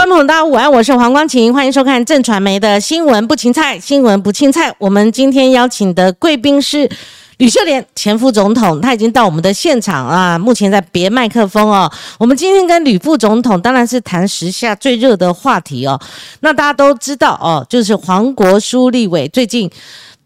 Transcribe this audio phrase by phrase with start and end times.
[0.00, 4.74] 观众朋友，大家午安，我是黄光琴，欢迎收看正传媒的新闻不青菜，新闻不青菜。
[4.78, 6.88] 我们今天邀请的贵宾是
[7.36, 11.92] 吕秀莲前副总统，他已经到我们的现场啊，目前在别麦克风哦。
[12.18, 16.00] 我们今天跟吕副总统当然是谈时下最热的话题哦。
[16.40, 19.70] 那大家都知道哦，就是黄国书立委最近。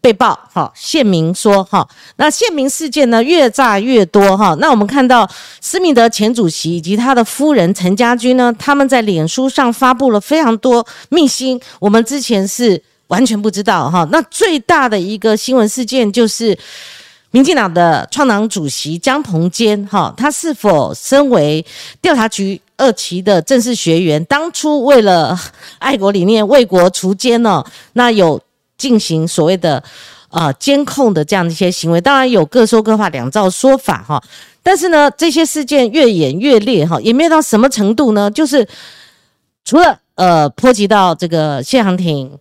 [0.04, 4.54] 被曝哈，县民说哈，那县民事件呢越炸越多哈。
[4.60, 5.26] 那我们看到
[5.62, 14.06] 施密德前主席以及他的夫人陈家军呢，他们在脸书上发布了非常多秘辛，我们之前是完全不知道哈。
[14.12, 16.54] 那最大的一个新闻事件就是
[17.30, 21.64] 民进党的创党主席江鹏坚哈，他是否身为
[22.02, 25.34] 调查局二期的正式学员，当初为了
[25.78, 27.64] 爱国理念为国除奸呢？
[27.94, 28.38] 那有。
[28.76, 29.82] 进行所谓的
[30.30, 34.22] 呃监控的这样的一些行为，当然有各说各话、两造说法哈。
[34.62, 38.30] 但是呢，这些事件越演越烈哈，演变到什么程度呢？
[38.30, 38.66] 就是
[39.64, 42.38] 除了呃波及到这个谢航庭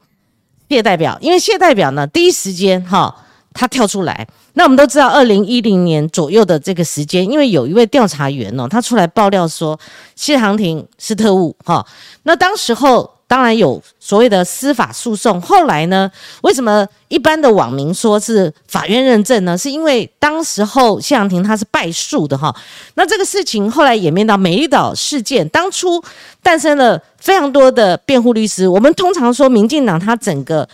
[0.69, 3.13] 谢代表，因为谢代表呢第一时间哈
[3.53, 9.79] 他跳出来，那我们都知道二零一零年左右的这个时间，因为有一位调查员哦，他出来爆料说
[10.15, 11.85] 谢航庭是特务哈，
[12.23, 13.11] 那当时候。
[13.33, 16.11] 当然有所谓的司法诉讼，后来呢？
[16.43, 19.57] 为什么一般的网民说是法院认证呢？
[19.57, 22.55] 是因为当时候谢长廷他是败诉的哈。
[22.93, 25.99] 那这个事情后来演变到美丽岛事件，当初
[26.43, 28.67] 诞生了非常多的辩护律师。
[28.67, 30.69] 我们通常说民进党他整个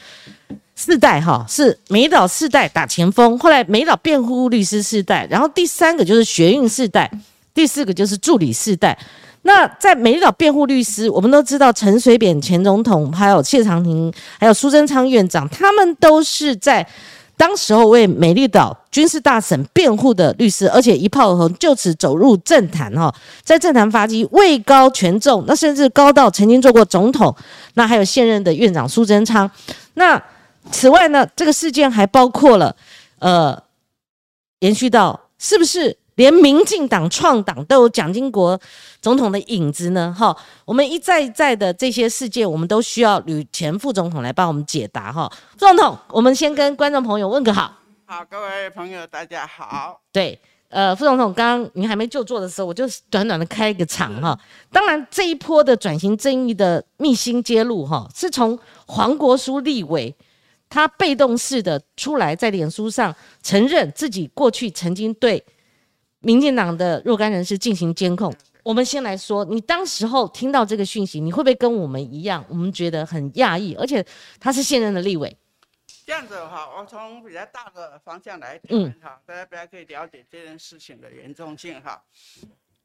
[0.75, 7.09] 世代哈是美岛世代打前锋，后来美岛辩护律师世代，然后第三个就是学运世代，
[7.53, 8.99] 第四个就是助理世代。
[9.43, 16.85] 那在美丽岛辩护律师，我们都知道陈水扁前总统，还有谢长廷，还有苏贞昌院长，他们都是在
[17.37, 27.33] 当时候为美丽岛军事大审辩护的律师，而且一炮而红，就此走入政坛哈，在政坛发迹，位高权重，那甚至高到曾经做过总统。
[27.75, 29.49] 那还有现任的院长苏贞昌。
[29.93, 30.21] 那
[30.69, 32.75] 此外呢，这个事件还包括了，
[33.19, 33.57] 呃，
[34.59, 35.95] 延续到是不是？
[36.19, 38.59] 连民进党创党都有蒋经国
[39.01, 40.35] 总统的影子呢，哈，
[40.65, 45.31] 我们一再一再的这些事件，我们都需要吕前副总统来帮我们解答，哈。
[45.53, 47.73] 副总统，我们先跟观众朋友问个好。
[48.05, 50.01] 好，各位朋友，大家好。
[50.11, 50.37] 对，
[50.67, 54.37] 呃，副总统，刚刚您还没就座的时候，我就短短的开一个场，哈。
[54.73, 60.13] 当然，这一波的转型正义的秘辛揭露，哈，是从黄国书立委
[60.67, 65.41] 他被动式的出来，在脸书上承认自己过去曾经对。
[66.19, 68.33] 民进党的若干人士进行监控。
[68.63, 72.45] 我们先来说，你当时候听到这个讯息，你会不会跟我们一样？
[72.49, 74.05] 我们觉得很讶异，而且
[74.39, 75.35] 他是现任的立委。
[76.05, 82.03] 这样子哈，我从比较大的方向来谈哈，大家比较可以了解这件事情的严重性哈。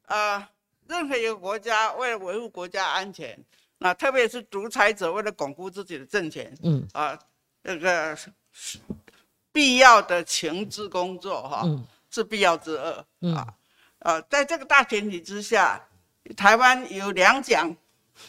[0.07, 0.47] 呃，
[0.87, 3.39] 任何一个国家为了维护国家安全，
[3.79, 7.19] 那特别是独裁者为了巩固自己的政权，嗯啊，
[7.63, 8.17] 这个
[9.51, 11.67] 必要的情治工作哈。
[12.15, 13.05] 是必要之恶
[13.35, 13.53] 啊，
[13.99, 15.81] 呃，在这个大前提之下，
[16.37, 17.75] 台湾有两蒋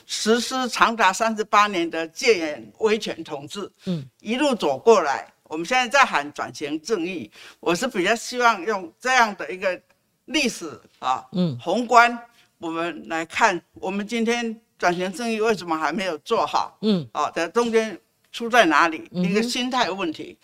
[0.07, 7.29] 实施长达三十八年的戒严威权统治，嗯，一路走过来，我们现在在喊转型正义，
[7.59, 9.79] 我是比较希望用这样的一个
[10.25, 12.19] 历史啊，嗯，宏观
[12.57, 17.95] 我们来看，我们今天转型正义为什么还没有做好，嗯，啊，在中间
[18.31, 19.07] 出在哪里？
[19.11, 20.39] 一个心态问题，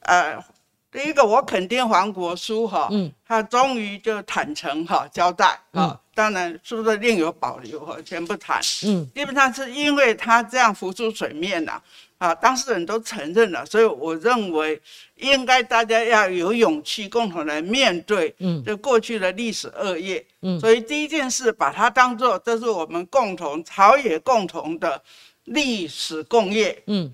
[0.00, 0.44] 呃。
[0.92, 11.82] 第一个，我肯定黄国书哈，嗯，他终于就坦诚哈交代啊，当然是不是另有保留哈，先不谈，嗯，基本上是因为他这样浮出水面了，
[12.18, 14.78] 啊，当事人都承认了，所以我认为
[15.16, 25.02] 应该大家要有勇气共同来面对，嗯，这过去的历史恶业，嗯，所以第一件事把它当做这是我们共同朝野共同的
[25.44, 27.10] 历史共业，嗯，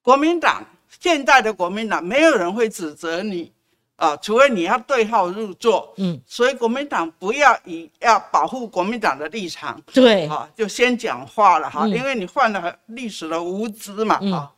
[0.00, 0.64] 国民党。
[1.02, 3.52] 现在的国民党没有人会指责你，
[3.96, 14.52] 啊，除非你要对号入座，嗯，所以国民党不要以要保护国民党的立场，对，啊，就先讲话了哈，因为你犯了历史的无知嘛，哈。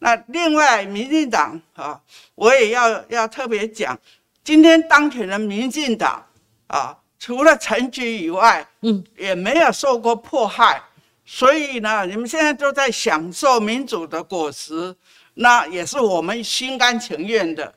[0.00, 2.00] 那另外民进党啊，
[2.34, 3.96] 我也要要特别讲，
[4.42, 6.20] 今天当选的民进党
[6.66, 10.82] 啊，除了陈局以外，嗯，也没有受过迫害，
[11.24, 14.92] 所以呢，你们现在都在享受民主的果实。
[15.34, 17.74] 那也是我们心甘情愿的，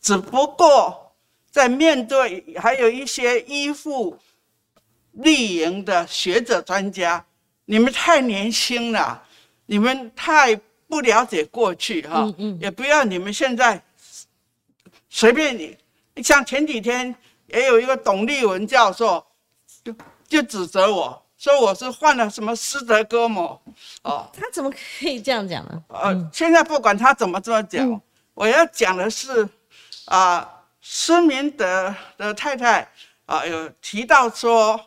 [0.00, 1.14] 只不过
[1.50, 4.16] 在面对还有一些依附
[5.12, 7.24] 立营的学者专家，
[7.64, 9.22] 你们太年轻了，
[9.66, 10.54] 你们太
[10.86, 13.82] 不了解过去哈，也不要你们现在
[15.08, 15.76] 随便你，
[16.22, 17.14] 像前几天
[17.46, 19.26] 也有一个董立文教授
[19.82, 19.94] 就
[20.28, 23.62] 就指责我说我是患了什么斯德哥尔摩，
[24.02, 25.82] 哦，他怎么可以这样讲呢？
[25.86, 28.00] 呃，现在不管他怎么这么讲，
[28.34, 29.48] 我要讲的是，
[30.06, 32.90] 啊，施明德的太太
[33.26, 34.80] 啊有提到说，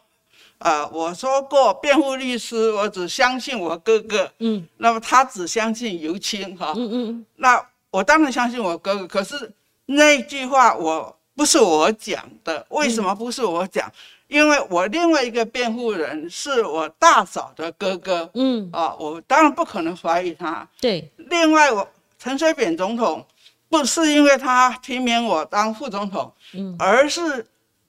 [0.58, 9.54] 啊，我说过辩护律师，我只相信我哥哥，嗯，那么他只相信尤清，哈，嗯嗯，那我当然相信我哥哥，可是
[9.86, 13.90] 那句话我不是我讲的，为什么不是我讲？
[14.32, 20.66] 因为我另外一个辩护人是我大嫂的哥哥，嗯啊，我当然不可能怀疑他。
[20.80, 21.86] 对，另外我
[22.18, 23.28] 陈水扁总统
[23.68, 27.46] 不是因为他提名我当副总统，嗯，而是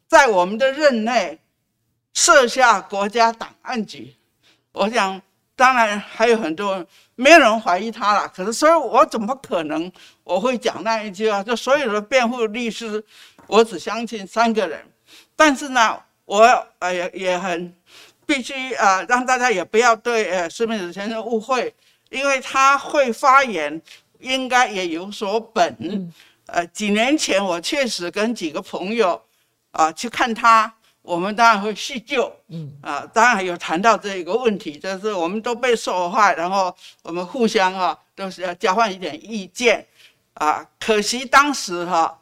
[0.09, 1.39] 在我们的任内
[2.13, 4.13] 设下国家档案局。
[4.73, 5.23] 我想，
[5.55, 6.85] 当然还有很多
[7.15, 8.27] 没有人怀疑他了。
[8.35, 9.89] 可是，所以我怎么可能
[10.25, 11.41] 我会讲那一句啊？
[11.41, 13.05] 就所有的辩护律师，
[13.47, 14.85] 我只相信三个人，
[15.37, 15.97] 但是呢？
[16.33, 17.77] 我呃也也很
[18.25, 21.75] 必须呃让大家也不要对呃施明子先生误会，
[22.09, 23.79] 因为他会发言，
[24.19, 26.11] 应该也有所本。
[26.47, 29.23] 呃，几年前我确实跟几个朋友
[29.73, 32.35] 啊去看他，我们当然会叙旧。
[32.49, 39.87] 嗯啊，当然有谈到这一个问题，就是我们都被受害，然后我们互相啊都是要交换一点意见。
[40.33, 42.19] 啊，可惜当时哈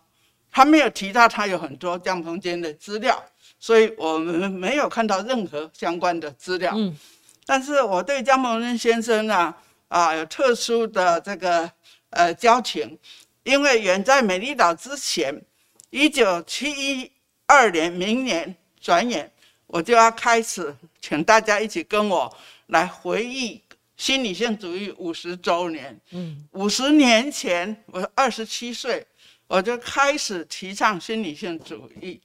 [0.51, 3.23] 他没有提到他有很多江鹏坚的资料。
[3.61, 6.97] 所以我们没有看到任何相关的资料，嗯，
[7.45, 9.55] 但是我对江鹏仁先生呢，
[9.89, 11.71] 啊，有特殊的这个
[12.09, 12.99] 呃交情，
[13.43, 15.39] 因为远在美丽岛之前，
[15.91, 17.13] 一九七一
[17.45, 19.31] 二年，明年转眼
[19.67, 22.35] 我就要开始，请大家一起跟我
[22.69, 23.61] 来回忆
[23.99, 29.07] 心理性主义五十周年，嗯，五十年前我二十七岁，
[29.47, 32.19] 我就开始提倡心理性主义。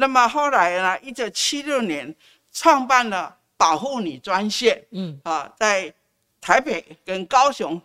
[0.00, 0.96] 那么后来呢？
[1.00, 2.14] 一九七六年
[2.52, 5.92] 创办了保护女专线，嗯啊，在
[6.40, 7.82] 台北跟高雄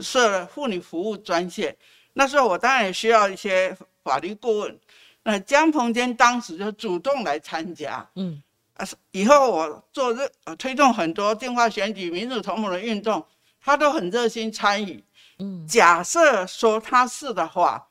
[0.00, 1.76] 设了妇女服务专线。
[2.12, 4.78] 那时候我当然也需要一些法律顾问，
[5.24, 8.40] 那江鹏坚当时就主动来参加，嗯
[8.74, 13.26] 啊，以后我做热推动很多电话选举、民主同盟的运动，
[13.60, 15.02] 他都很热心参与。
[15.40, 17.88] 嗯，假设说他是的话。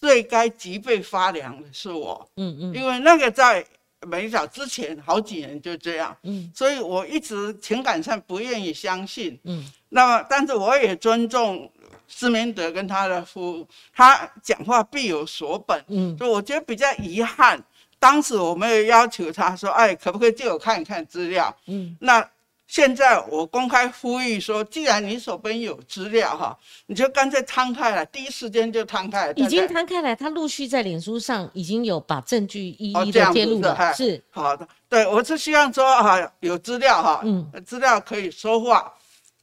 [0.00, 3.64] 最该脊背发凉的是我，嗯嗯，因为那个在
[4.06, 11.70] 美早之前好几年就这样，嗯，所以我一直情感上不愿意相信，嗯，那么但是我也尊重
[12.08, 17.62] 施明德跟他的夫，他讲话必有所本，嗯，所以我觉得比较遗憾，
[17.98, 22.26] 当时我没有要求他说，哎，可不可以借我看一看资料，嗯，那。
[22.70, 26.56] 现在我公开呼吁说，既然你手边有资料哈，
[26.86, 29.32] 你就干脆摊开了，第一时间就摊开。
[29.34, 33.92] 已经摊开了，他陆续在脸书上已经有把证据一一的揭露了。
[33.92, 38.94] 是好的，对我是希望说哈，有资料哈，嗯，资料可以说话。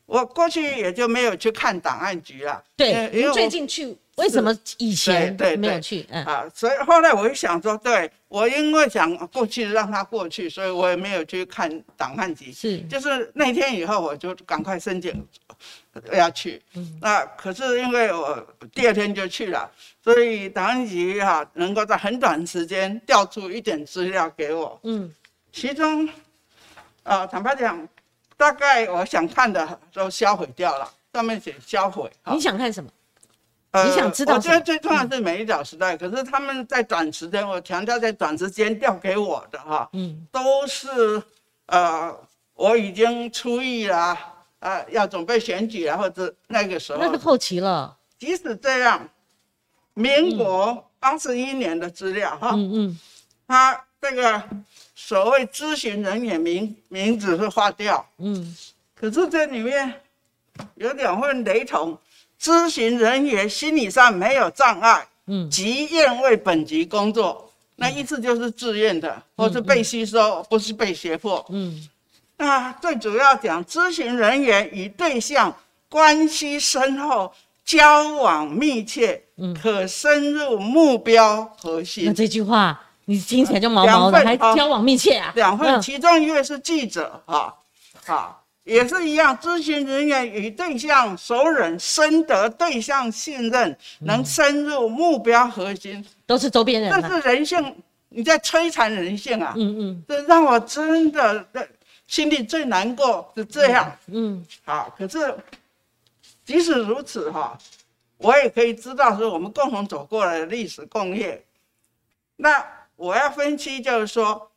[0.05, 2.63] 我过去也就没有去看档案局了。
[2.77, 3.97] 对，因为最近去。
[4.15, 6.03] 为什么以前没有去？
[6.09, 12.51] 嗯啊，所以后来我就想说，对我因为想过去让他过去，所以我也没有去看档案局。
[12.51, 15.25] 是，就是那天以后，我就赶快申请
[16.11, 16.61] 要去。
[16.75, 19.71] 嗯，那可是因为我第二天就去了，
[20.03, 24.77] 所以档案局哈能够在很短时间调出一点资料给我。
[24.83, 25.09] 嗯，
[25.53, 26.09] 其中
[27.03, 27.87] 啊，坦白讲，
[28.35, 32.11] 大概我想看的都销毁掉了，上面写销毁。
[32.25, 32.89] 你想看什么？
[33.73, 34.35] 你想知道？
[34.35, 41.21] 我觉得最重要是美丽岛时代，可是他们在短时间，我强调在短时间调给我的哈，嗯，都是
[41.67, 42.15] 呃
[42.55, 44.17] 我已经出狱了，
[44.59, 47.95] 呃要准备选举了，或者那个时候那是后期了。
[48.17, 49.07] 即使这样，
[49.93, 52.99] 民国八十一年的资料哈，嗯嗯，
[53.47, 54.41] 他这个
[54.95, 58.55] 所谓咨询人员名名字是划掉，嗯，
[58.95, 60.01] 可是这里面
[60.75, 61.95] 有两份雷同。
[62.41, 71.87] 咨询人员心理上没有障碍，嗯，即愿为本局工作，那意思就是自愿的，或是被吸收，不是被胁迫，嗯，
[72.37, 75.55] 那最主要讲，咨询人员与对象
[75.89, 77.33] 关系深厚，
[77.65, 82.05] 交往密切，嗯，可深入目标核心。
[82.05, 85.31] 那这句话你听起来就毛毛的，还交往密切啊？
[85.35, 87.53] 两份，其中一位是记者，哈，
[88.05, 88.43] 好。
[88.67, 96.91] 也是一样，咨询人员与对象熟人，深得对象信任，能深入目标核心，都是周边人。
[97.01, 97.75] 这是人性，
[98.09, 99.53] 你在摧残人性啊！
[99.55, 101.47] 嗯嗯，这让我真的
[102.07, 103.89] 心里最难过，是这样。
[104.07, 105.33] 嗯，好，可是
[106.43, 107.57] 即使如此哈，
[108.17, 111.41] 我也可以知道是我们共同走过来的历史共业。
[112.35, 112.61] 那
[112.97, 114.51] 我要分析就是说。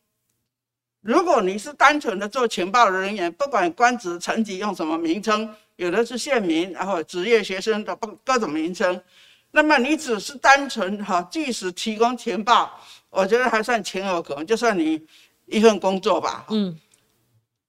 [1.00, 9.02] 如果你是单纯的做情报人员，不管官职层级用什么名称，有的是县民，然后职业学生的不各种名称，
[9.50, 12.78] 那么你只是单纯哈，即使提供情报，
[13.08, 15.02] 我觉得还算情有可原，就算你
[15.46, 16.44] 一份工作吧。
[16.50, 16.78] 嗯。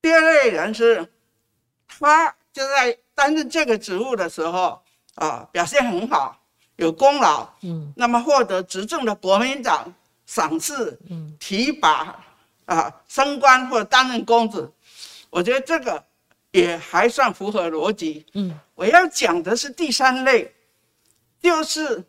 [0.02, 1.08] 第二类人是，
[1.88, 4.82] 他就在担任这个职务的时候
[5.16, 6.38] 啊，表现很好，
[6.76, 9.94] 有功劳，嗯，那么获得执政的国民党
[10.26, 12.20] 赏识，嗯，提拔。
[12.66, 14.72] 啊，升官或担任公职，
[15.30, 16.04] 我觉得这个
[16.52, 18.26] 也还算符合逻辑。
[18.34, 20.54] 嗯，我要讲的是第三类，
[21.42, 22.04] 就是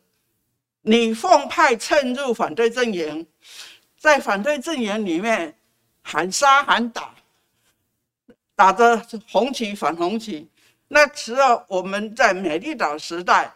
[0.82, 3.26] 你奉派渗入反对阵营，
[3.98, 5.56] 在反对阵营里面
[6.02, 7.14] 喊杀喊打，
[8.54, 10.48] 打着红旗反红旗。
[10.88, 13.52] 那时候我们在美丽岛时代，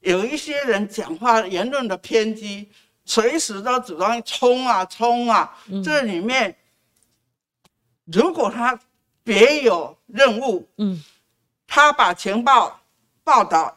[0.00, 2.68] 有一些人讲话言论的偏激。
[3.04, 5.56] 随时都主张冲啊冲啊！
[5.84, 6.56] 这里面，
[8.04, 8.78] 如果他
[9.24, 11.02] 别有任务，嗯，
[11.66, 12.80] 他把情报
[13.24, 13.76] 报道，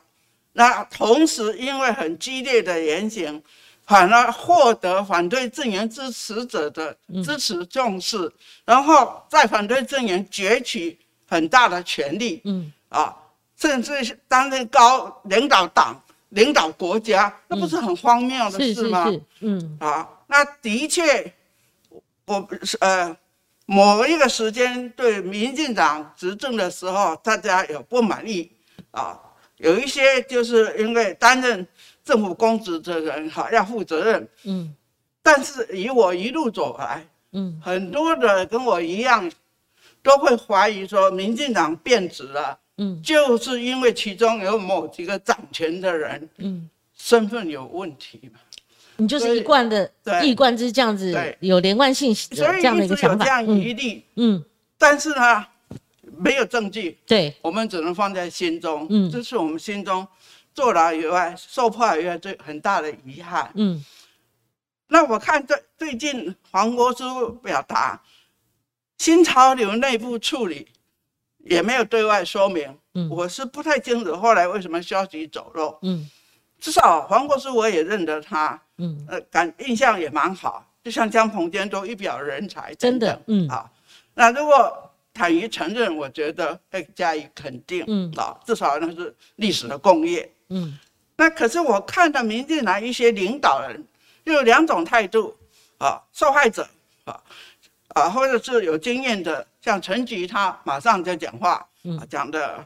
[0.53, 3.41] 那同时因为很激烈的言行，
[3.86, 8.32] 反而获得反对阵营支持者的支持重视，
[8.63, 13.15] 然后在反对阵营攫取很大的权力，嗯啊，
[13.58, 16.00] 甚至是担任高领导党。
[16.29, 19.12] 领导国家，那不是很荒谬的事吗？
[19.39, 21.34] 嗯啊，那的确，
[22.25, 22.48] 我
[22.79, 23.15] 呃
[23.65, 28.51] 某一个时间对民进党执政的时候，大家有不满意
[28.91, 29.20] 啊，
[29.58, 31.65] 有一些就是因为担任
[32.03, 34.75] 政府公职的人哈要负责任，嗯，
[35.24, 39.32] 但是以我一路走来，嗯，很多的跟我一样，
[40.03, 42.60] 都会怀疑说民进党变质了。
[42.77, 48.39] 嗯，就是因为其中有某几个掌权的人，嗯，身份有问题嘛。
[48.98, 54.03] 你就是一贯的，对一贯是这样子，有连贯性，所以一直有这样疑虑。
[54.15, 54.44] 嗯，
[54.77, 55.46] 但是呢，
[56.17, 58.88] 没有证据，对，我们只能放在心中。
[58.89, 60.08] 嗯，这是我们心中
[60.53, 63.51] 坐牢以外、受迫以外最很大的遗憾。
[63.55, 63.84] 嗯，
[64.88, 68.01] 那我看最最近黄国书表达
[68.98, 70.67] 新潮流内部处理。
[71.45, 76.09] 也没有对外说明，嗯，我是不太清楚后来为什么消极走漏，嗯，
[76.59, 83.69] 至少黄国书我也认得他，嗯，呃，感印象也蛮好，就像江鹏坚都一表人才，真的，嗯，啊，
[84.15, 90.77] 那如果坦于承认，我觉得会加以肯定，嗯，啊，至少那是历史的共业，嗯，
[91.15, 93.81] 那可是我看到民进党一些领导人
[94.23, 95.37] 又有两种态度，
[95.77, 96.67] 啊，受害者，
[97.05, 97.21] 啊，
[97.95, 99.45] 啊，或者是有经验的。
[99.61, 101.65] 像陈菊，他马上就讲话，
[102.07, 102.63] 讲的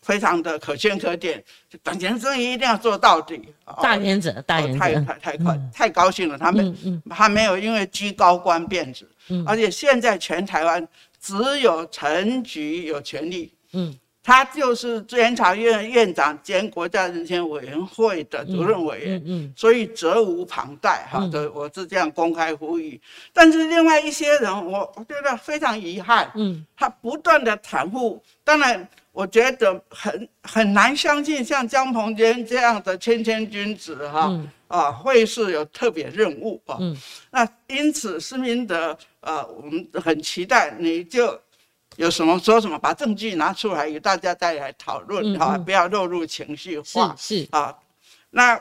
[0.00, 1.40] 非常的可圈可点，
[1.84, 3.40] 短钱生意一定要做到底。
[3.80, 6.36] 大原则，大原则，太太太快，太高兴了。
[6.36, 6.76] 他们
[7.08, 9.08] 还没有因为居高官变质，
[9.46, 10.84] 而且现在全台湾
[11.20, 13.54] 只有陈菊有权利。
[13.74, 13.96] 嗯。
[14.24, 21.26] 他就是监察院院长兼国家人权委员会的主任委员，嗯所以责无旁贷哈。
[21.26, 23.00] 的我是这样公开呼吁。
[23.32, 28.22] 但是另外一些人，我我觉得非常遗憾，嗯，他不断的袒护。
[28.44, 34.32] 当然，我觉得很很难相信像江鹏坚这样的谦谦君子哈
[34.68, 36.78] 啊，会是有特别任务啊。
[37.32, 41.36] 那因此，施明德啊，我们很期待你就。
[41.96, 47.14] 有什么说什么，把证据拿出来与大家再来讨论哈，不要落入情绪化。
[47.18, 47.76] 是啊，
[48.30, 48.58] 那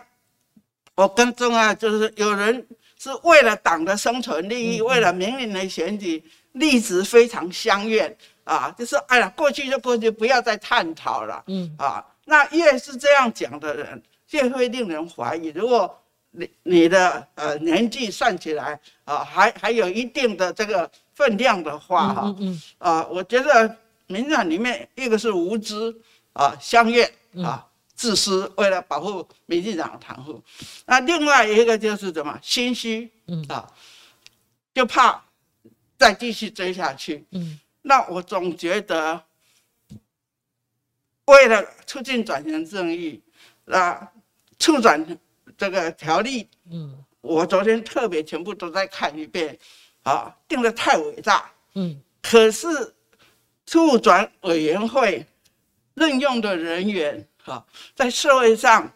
[0.96, 2.68] 我更重要就是有人
[3.00, 6.22] 是为了党的生存利益，为了明年的选举，
[6.54, 11.42] 立直非常相愿啊，就是哎呀，过去就过去，不要再探讨了。
[11.48, 15.48] 嗯啊，那越是这样讲的人，越会令人怀疑。
[15.56, 15.98] 如果
[16.32, 20.92] 你你的呃年纪算起来啊，还还有一定的这个。
[21.22, 22.36] 分量的话，哈，
[22.80, 25.96] 啊，我觉得民党里面一个是无知
[26.34, 27.08] 啊，相怨
[27.44, 27.64] 啊，
[27.94, 30.42] 自私，为了保护民进党的袒护；
[30.88, 33.08] 那另外一个就是怎么心虚，
[33.50, 33.72] 啊，
[34.74, 35.24] 就怕
[35.96, 37.24] 再继续追下去。
[37.34, 39.22] 嗯，那我总觉得，
[41.26, 43.22] 为了促进转型正义，
[43.66, 44.12] 啊，
[44.58, 45.20] 促转
[45.56, 49.56] 这个条例，嗯，我昨天特别全部都再看一遍。
[50.04, 52.68] 啊，定的太伟大，嗯，可是
[53.66, 55.26] 促转委员会
[55.94, 57.66] 任用的人员，哈，
[57.96, 58.92] 在社会上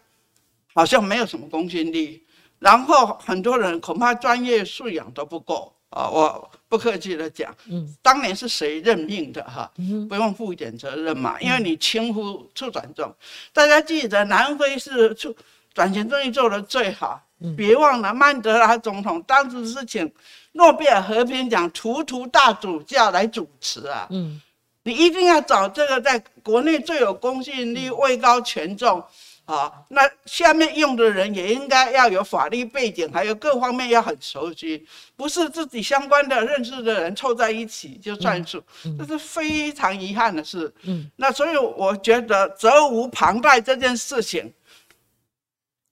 [0.74, 2.24] 好像没有什么公信力，
[2.60, 9.72] 然后很多人恐怕专业素养都不够啊，我不客气的讲，嗯，当年是谁任命的哈，
[10.10, 13.14] 不用负一点责任嘛，因为你轻忽促转中，
[13.54, 15.36] 大家记得南非是促
[15.74, 17.22] 转型正义做的最好，
[17.56, 20.12] 别忘了曼德拉总统当时是请
[20.56, 24.08] 诺贝尔和平奖图图大主教来主持啊。
[24.10, 24.42] 嗯，
[24.84, 29.02] 你一定要找这个在国内最有公信力、位高权重。
[29.46, 34.84] 啊，那下面用的人也应该要有法律背景，还有各方面要很熟悉，
[35.16, 38.60] 不是自己相关的认识的人凑在一起就算数，
[38.98, 40.74] 这是非常遗憾的事。
[40.86, 44.52] 嗯，那所以我觉得责无旁贷这件事情，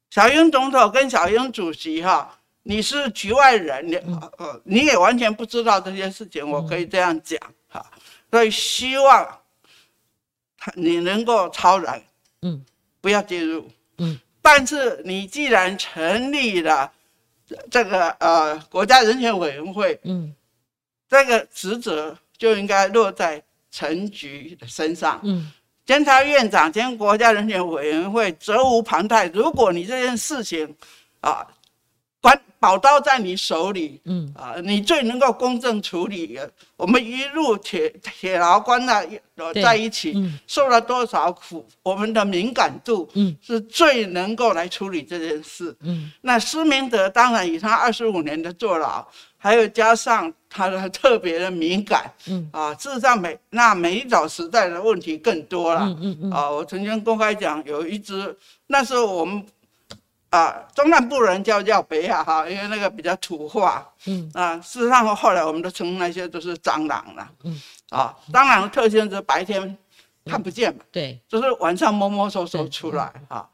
[0.10, 7.40] 小英总统跟小英主席哈，你是局外人，你呃你也完全不知道这件事情，我可以这样讲
[7.70, 7.86] 哈，
[8.32, 9.40] 所以希望
[10.58, 12.02] 他你能够超然，
[12.42, 12.66] 嗯。
[13.04, 16.90] 不要介入，嗯，但是你既然成立了
[17.70, 20.34] 这个呃国家人权委员会，嗯，
[21.10, 25.52] 这个职责就应该落在陈局的身上，嗯，
[25.86, 29.28] 监察院长兼国家人权委员会责无旁贷。
[29.34, 30.74] 如果你这件事情
[31.20, 31.46] 啊，
[32.24, 32.42] 关。
[32.64, 36.40] 宝刀在你手里，嗯啊，你最能够公正处理。
[36.78, 39.06] 我们一路铁铁牢关在
[39.62, 40.16] 在一起，
[40.48, 45.76] 受了多少苦，我们的敏感度，嗯，是最能够来处理这件事。
[45.82, 49.06] 嗯，那施明德当然以他二十五年的坐牢，
[49.38, 58.34] 还有加上他的特别的敏感，嗯啊，事实上每那美早时代的问题更多了，嗯嗯嗯啊，我曾经公开讲，有一只
[58.68, 59.46] 那时候我们。
[60.34, 63.88] 啊，中南部人叫叫北亚哈，因为那个比较土话。
[64.08, 67.30] 嗯啊，事实上后来我们都称那些都是蟑螂了。
[67.44, 69.78] 嗯啊，蟑螂的特性是白天
[70.26, 73.48] 看不见嘛，对，就是晚上摸摸搜搜出来哈。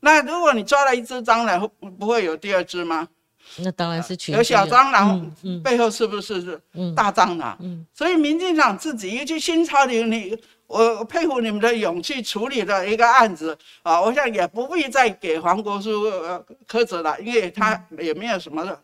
[0.00, 1.66] 那如果你抓了一只蟑螂，会
[1.98, 3.08] 不会有第二只吗？
[3.56, 6.60] 那当然是群有小蟑螂，背后是不是是
[6.94, 7.56] 大蟑螂？
[7.62, 10.38] 嗯，所以民进党自己尤其新潮流你。
[10.66, 18.76] 我佩服你们的勇气处理的一个案子啊，我想也不必再给黄国书呃苛责了，因为他也没有什么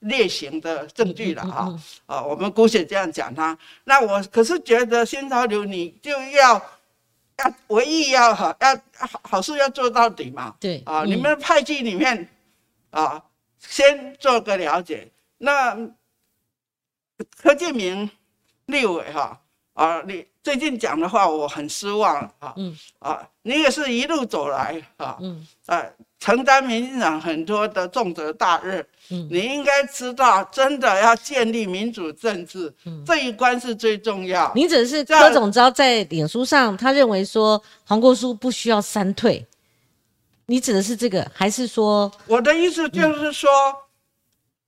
[0.00, 3.56] 劣行的证据了啊啊，我们姑且这样讲他。
[3.84, 6.54] 那我可是觉得新潮流你就要
[7.38, 10.54] 要唯一要好要好好事要做到底嘛。
[10.58, 12.28] 对啊，你们派系里面
[12.90, 13.22] 啊，
[13.58, 15.08] 先做个了解。
[15.38, 15.76] 那
[17.36, 18.10] 柯建明
[18.66, 19.40] 立委哈啊
[20.06, 20.24] 你。
[20.42, 22.54] 最近讲的话，我很失望啊！
[22.56, 25.84] 嗯啊，你也是一路走来啊，嗯啊，
[26.18, 28.80] 承担民进党很多的重责大任，
[29.10, 32.72] 嗯，你应该知道，真的要建立民主政治，
[33.04, 34.50] 这一关是最重要。
[34.54, 39.46] 你只是柯总召在脸书上，他认为说黄国书不需要删退，
[40.46, 42.10] 你指的是这个，还是说？
[42.26, 43.50] 我的意思就是说，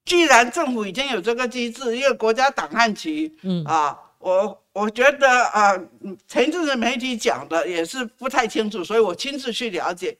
[0.05, 3.99] 既然政府已经有这个机制，一个国家档案局，嗯啊。
[4.23, 5.77] 我我觉得啊，
[6.29, 10.17] 前阵子媒体讲的也是不太清楚，所以我亲自去了解，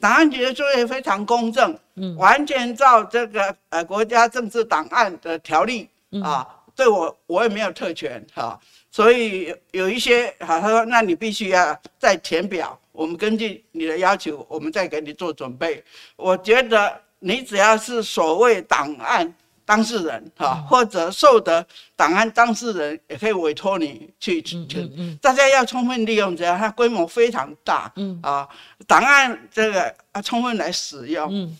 [0.00, 5.88] 档案局的作业非常公正，嗯，完全照这个呃国家政治档案的条例
[6.20, 8.58] 啊，对我我也没有特权哈，
[8.90, 15.82] 所以有一些啊，他说那你必须要再填表，我们根据你的要求，我们再给你做准备。
[16.16, 19.32] 我觉得你只要是所谓档案。
[19.66, 24.86] 当事人哈，或者受的档案当事人也可以委托你去去去，
[25.22, 28.20] 大家要充分利用这样，它规模非常大，嗯。
[28.22, 28.46] 啊，
[28.86, 31.28] 档案这个啊充分来使用。
[31.32, 31.56] 嗯，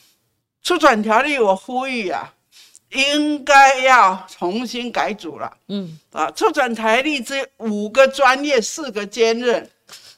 [0.62, 2.30] 出转条例我呼吁啊，
[2.90, 5.50] 应该要重新改组了。
[5.68, 5.98] 嗯。
[6.12, 9.66] 啊，出转条例这五个专业四个兼任，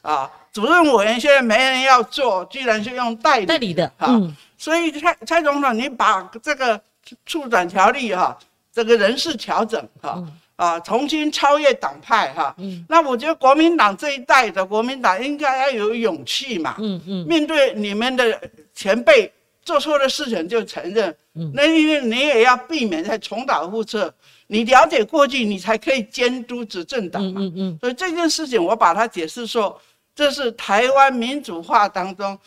[0.01, 6.81] 啊，主任委员现在没人要做，居然是用代理代理的，嗯，所以蔡蔡总统你把这个。
[7.25, 8.37] 促转条例哈，
[8.73, 10.23] 这个人事调整哈
[10.55, 12.53] 啊，重新超越党派哈。
[12.57, 16.75] 嗯，那我觉得国民党这一代的国民党应该要有勇气嘛。
[16.79, 18.41] 嗯嗯，面对你们的
[18.73, 21.15] 前辈做错的事情就承认。
[21.35, 24.11] 嗯，那因为你也要避免再重蹈覆辙。
[24.47, 27.41] 你了解过去，你才可以监督执政党嘛。
[27.41, 29.79] 嗯嗯，所以这件事情我把它解释说，
[30.15, 32.37] 这是台湾民主化当中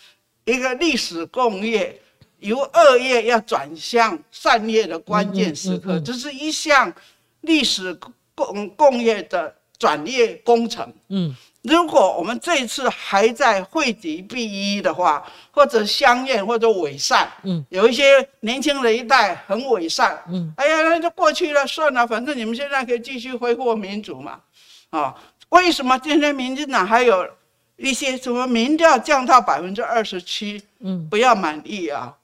[0.44, 2.00] 一个历史共业。
[2.40, 6.92] 由恶业要转向善业的关键时刻，这是一项
[7.42, 7.98] 历史
[8.34, 10.92] 共共业的转业工程。
[11.08, 24.40] 嗯，如果我们这次还在讳疾避医的话，或者相厌或者伪善，嗯，有一些年轻的一代很伪善，嗯，哎呀，那就过去了，算了，反正你们现在可以继续挥霍民主嘛，
[24.90, 25.14] 啊，
[25.50, 27.28] 为什么今天民进党还有
[27.76, 32.16] 一些什么民调降到百分之二十七，嗯，不要满意啊？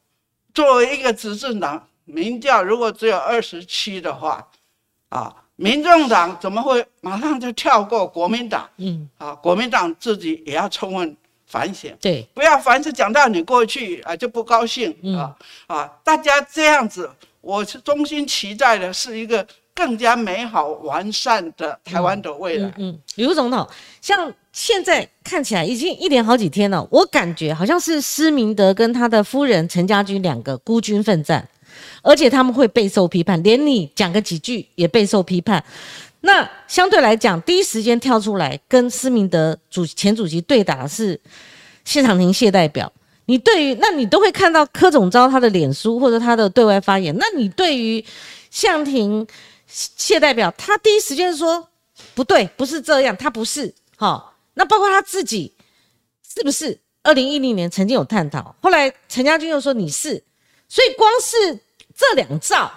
[0.56, 4.48] 作为一个执政党，民调如果只有二十七的话，
[5.10, 8.66] 啊，民众党怎么会马上就跳过国民党？
[8.78, 11.14] 嗯，啊，国民党自己也要充分
[11.46, 15.86] 反省，对，不要凡是讲到你过去啊就不高兴啊啊！
[16.02, 17.10] 大家这样子，
[17.42, 22.72] 我是衷心期待的是一个更加美好完善的台湾的未来。
[22.78, 23.68] 嗯，刘总统，
[24.00, 31.46] 像现在看起来已经一连好几天了，我感觉好像是施明德跟他的夫人陈家军两个孤军奋战，
[32.00, 35.62] 而且他们会备受批判，连你讲个几句也备受批判。
[36.22, 41.20] 那相对来讲，第一时间跳出来跟施明德主前主席对打的是
[41.84, 42.90] 谢长廷谢代表。
[43.26, 47.14] 你对于那你都会看到柯总召他的脸书或者他的对外发言。
[47.18, 48.02] 那你对于
[48.50, 49.26] 谢长廷
[49.76, 51.68] 谢代表，他第一时间说
[52.14, 53.74] 不对，不是这样，他不是。
[53.96, 55.52] 好，那包括他自己
[56.26, 56.78] 是不是？
[57.02, 60.24] 二零一零年曾经有探讨，后来陈家军又说你是，
[60.68, 61.60] 所以光是
[61.94, 62.72] 这两照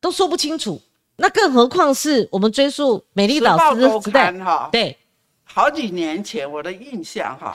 [0.00, 0.80] 都说不清楚。
[1.16, 4.96] 那更何况是我们追溯美丽岛时时代哈，对，
[5.44, 7.54] 好几年前我的印象哈，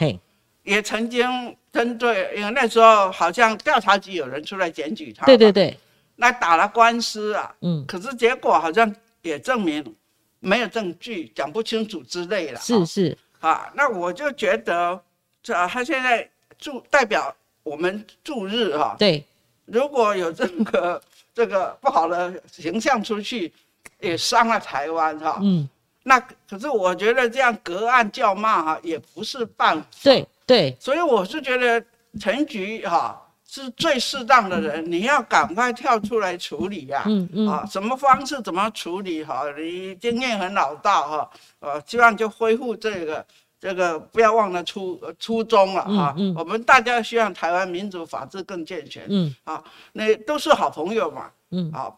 [0.63, 1.25] 也曾经
[1.73, 5.77] 针对，因为那时候好像调查局有人出来检举他，对对对，
[6.17, 9.95] 那打了官司啊，嗯，可是结果好像也证明
[10.41, 15.01] 没有证据，讲不清楚之类的，是是啊，那我就觉得
[15.41, 19.25] 这他现在驻代表我们驻日哈，对，
[19.65, 21.01] 如果有这个。
[21.37, 23.53] 这个不好的形象出去，
[23.99, 25.37] 也伤了台湾哈。
[25.43, 25.69] 嗯，
[26.01, 29.87] 那可是我觉得这样隔岸叫骂哈，也不是办法。
[30.01, 31.85] 对对，所以我是觉得
[32.19, 37.03] 陈局哈是最适当的人，你要赶快跳出来处理呀。
[37.07, 37.47] 嗯嗯。
[37.47, 39.43] 啊，什么方式怎么处理哈？
[39.57, 41.29] 你经验很老道哈。
[41.59, 43.25] 呃，希望就恢复这个。
[43.59, 51.91] 这个不要忘了初初衷了哈，我们大家希望台湾民主法治更健全，嗯，啊，那都是好朋友嘛，嗯，啊，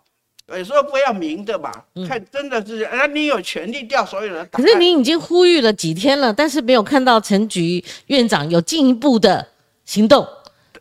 [0.48, 1.70] 有时候不要明的嘛，
[2.08, 4.48] 看真的是，那你有权利调所有人。
[4.54, 9.46] 可是你已经呼吁了几天了，但是没有看到陈局院长有进一步的
[9.84, 10.26] 行动，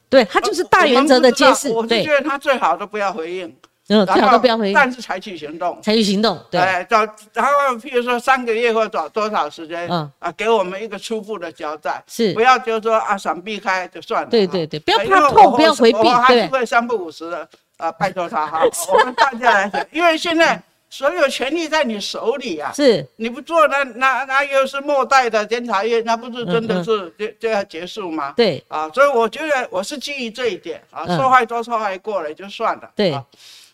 [0.09, 3.55] 对他就是大原则的揭示，我是觉得他最好都不要回应。
[3.91, 6.99] 嗯，最好都不要回应，但是采取行动，采取行动，对，找
[7.33, 10.13] 然后譬如说三个月或找多少时间，嗯。
[10.19, 18.61] 啊，给我们一个初步的交代，是，不要就说啊闪避开就算了，对对对，不要怕痛，不要回避，对，还是会三不五时的啊，拜托他哈，
[18.93, 28.33] 我们大家来讲，因为现在所有权力在你手里啊，是，你不做那那那又是末代的监察院，那不是真的是就就要结束吗？
[28.37, 33.15] 对，啊，所以我觉得我是基于这一点啊，受害多受害过了就算了，对。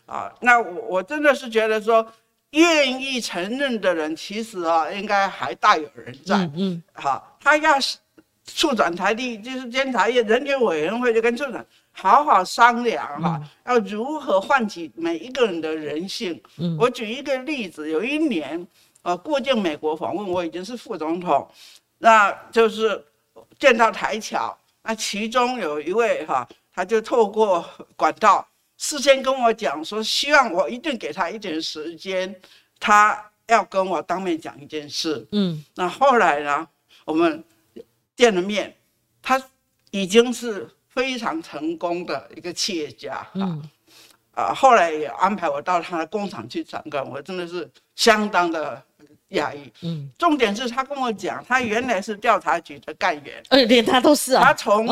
[0.06, 2.06] 啊，那我我真的是觉得说，
[2.50, 6.36] 愿意承认的人，其实啊，应该还大有人在。
[6.36, 6.82] 嗯嗯。
[6.92, 7.96] 好，他要是
[8.44, 11.64] 处长台地，就是监察院人权委员会就跟处长
[11.96, 16.38] 好好商量哈，要如何唤起每一个人的人性。
[16.58, 16.76] 嗯。
[16.76, 18.66] 我举一个例子，有一年，
[19.02, 21.48] 呃，过境美国访问，我已经是副总统，
[21.98, 23.02] 那就是
[23.60, 28.46] 见到台侨，那其中有一位哈，他就透过管道。
[28.76, 32.34] 事先跟我讲说，希望我一定给他一点时间，
[32.80, 35.24] 他要跟我当面讲一件事。
[35.30, 36.68] 嗯，那后来呢，
[37.04, 37.42] 我们
[38.16, 38.76] 见了面，
[39.22, 39.40] 他
[39.92, 43.26] 已经是非常成功的一个企业家。
[43.34, 43.62] 嗯，
[44.34, 48.82] 啊，后来也安排我到他的工厂去参观，我真的是相当的
[49.28, 49.70] 压抑。
[49.82, 54.44] 嗯，重点是他跟我讲，他原来是调查局的干员，呃，连他都是啊。
[54.44, 54.86] 他从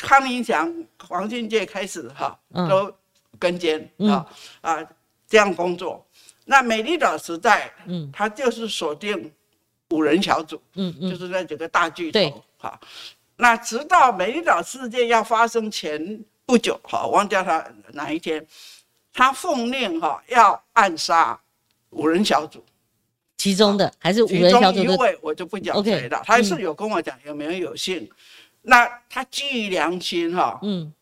[0.00, 0.74] 康宁祥、
[1.06, 2.92] 黄俊介开始，哈，都。
[3.36, 4.24] 跟监啊
[4.60, 4.78] 啊，
[5.28, 6.06] 这样工作。
[6.44, 9.30] 那美丽岛时代，嗯，他就是锁定
[9.90, 12.80] 五人小组，嗯嗯，就是那几个大巨头，哈。
[13.36, 18.46] 那直到美丽岛事件要发生前不久，哈，忘掉他哪一天，
[19.12, 21.40] 他奉令哈要暗杀
[21.90, 22.64] 五人小组，
[23.36, 26.22] 其中的还是五人小组一位，我就不讲谁了。
[26.24, 28.10] 他是有跟我讲有没有有幸，
[28.62, 30.92] 那他基于良心哈，嗯，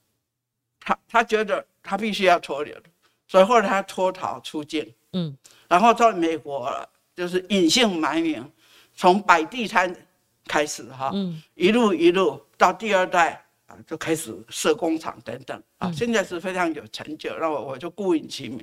[0.81, 1.65] 他他觉得。
[1.85, 2.73] 他必须要脱离，
[3.27, 8.49] 所以后来他脱逃出境，嗯，然后到美国了就是隐姓埋名，
[8.95, 9.93] 从摆地摊
[10.47, 18.63] 开始哈，嗯，一路一路到第二代啊，就开始设工厂等等啊，现在是非常有成就，那我我就顾影其名。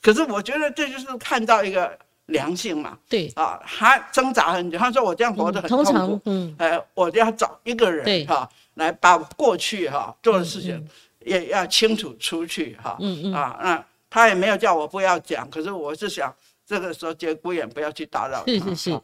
[0.00, 3.32] 可是我觉得这就是看到一个良性嘛，对。
[3.36, 10.86] 啊，他挣扎很久，他说我这样活得很痛苦，嗯，哎，我就要找一个人哈，来把过去哈做的事情。
[11.26, 13.34] 也要清楚出去哈，嗯嗯。
[13.34, 19.00] 啊，那他也没有叫我不要讲，可是我是想这个时候节骨眼不要去打扰是是是，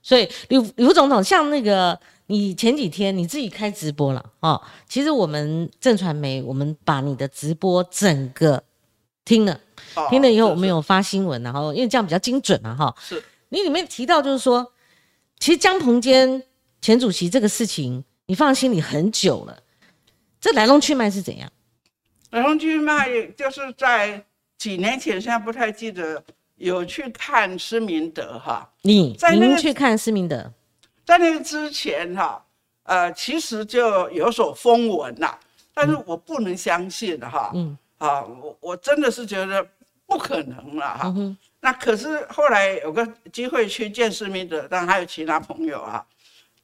[0.00, 8.62] 所以刘刘总统，像那个你前几天你自己开直播了哦，其实我们正传媒，我们把你的直播整个
[9.24, 9.60] 听了，
[10.08, 12.94] 听了以后我们有发新闻，然后因为这样比较精准嘛哈。
[13.00, 14.72] 是，你里面提到就是说，
[15.38, 16.42] 其实江鹏坚
[16.80, 18.04] 前主席这个事情。
[18.26, 19.62] 你放心里很久了。
[20.40, 21.52] 这来龙去脉是怎样？
[22.30, 24.24] 来龙去脉就是在
[24.56, 26.24] 几年前，现在不太记得
[26.56, 28.68] 有去看施明德哈。
[28.82, 30.52] 你在那去看施明德，
[31.04, 32.44] 在那个之前哈，
[32.84, 35.38] 呃，其实就有所风闻啦，
[35.74, 37.50] 但是我不能相信的哈。
[37.54, 39.64] 嗯啊，我我真的是觉得
[40.06, 41.14] 不可能了哈。
[41.16, 46.04] 嗯，那可是后来有个机会去见施明德，但还有其他朋友啊，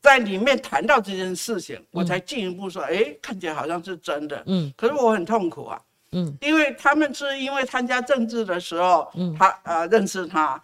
[0.00, 4.42] 在里面谈到这件事情，我才进一步说，哎，看起来好像是真的。
[4.46, 5.80] 嗯可是我很痛苦啊，
[6.12, 10.62] 嗯因为他们是因为参加政治的时候，嗯他呃认识他，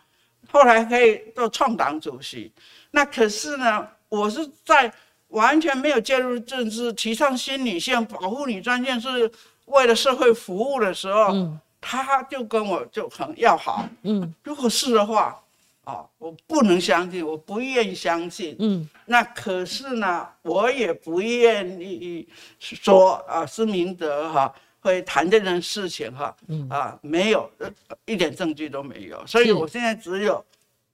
[0.51, 2.53] 后来可以做创党主席。
[2.91, 4.93] 那可是呢，我是在
[5.29, 9.31] 完全没有介入政治、提倡新女性、保护女专线是
[9.67, 13.87] 为了社会服务的时候，嗯他就跟我就很要好。
[14.05, 15.39] 嗯如果是的话，
[15.85, 18.57] 哦，我不能相信，我不愿意相信。
[18.59, 22.27] 嗯那可是呢，我也不愿意
[22.59, 24.55] 说啊，施明德哈、
[24.85, 27.67] 会谈这件事情哈、嗯啊，没有呃
[28.05, 30.45] 一点证据都没有，所以我现在只有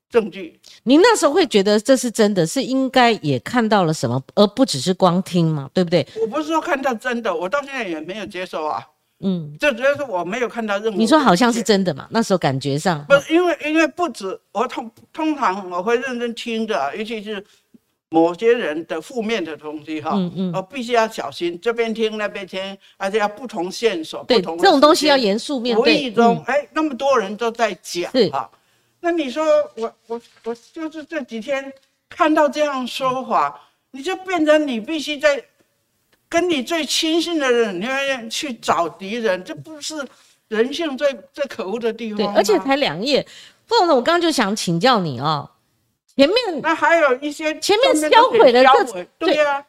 [0.08, 0.58] 证据。
[0.84, 6.06] 您那时候会觉得这是真的，是应该也看到了什么，而不只是光听嘛，对不对？
[6.20, 8.86] 我不是说看到真的，我到现在也没有接受啊，
[9.18, 10.96] 嗯，这主要是我没有看到任何。
[10.96, 12.06] 你说好像是真的嘛？
[12.10, 17.44] 那时候感觉上，不是因为因为不止我通通常我会认真听的，尤其是
[18.10, 20.52] 某些人的负面的东西哈，嗯嗯。
[20.52, 25.96] 我必须要小心，这边听那边听，而且要不同线索，不同的这种东西要严肃面对无。
[25.96, 28.28] 意中嗯，哎、那么多人都在讲是。
[28.30, 28.50] 哈，
[29.00, 29.44] 那你说
[29.76, 31.72] 我我我就是这几天
[32.08, 33.60] 看到这样说法，
[33.92, 35.42] 你就变成你必须在
[36.28, 39.94] 跟你最亲信的人，你要去找敌人，这不是
[40.48, 42.26] 人性最最可恶的地，方对？
[42.36, 43.26] 而且才两页，
[43.66, 45.49] 副总统，我刚刚就想请教你哦，
[46.20, 49.64] 前面那还有一些前面销毁的销毁对呀、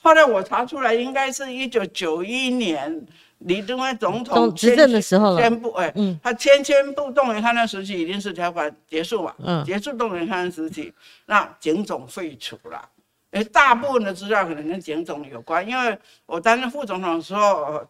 [0.00, 3.06] 后来我查出来，应该是一九九一年
[3.40, 5.40] 李登辉总统执政的时候了。
[5.40, 6.18] 宣布，哎，嗯。
[6.22, 9.62] 他签签部动员戡乱时期已经是条款结束嘛，嗯。
[9.66, 10.94] 结束动员戡乱时期，
[11.26, 12.88] 那警总废除了。
[13.32, 17.86] 哎，大部分的资料可能跟警总有关，因为我担任副总统的时候，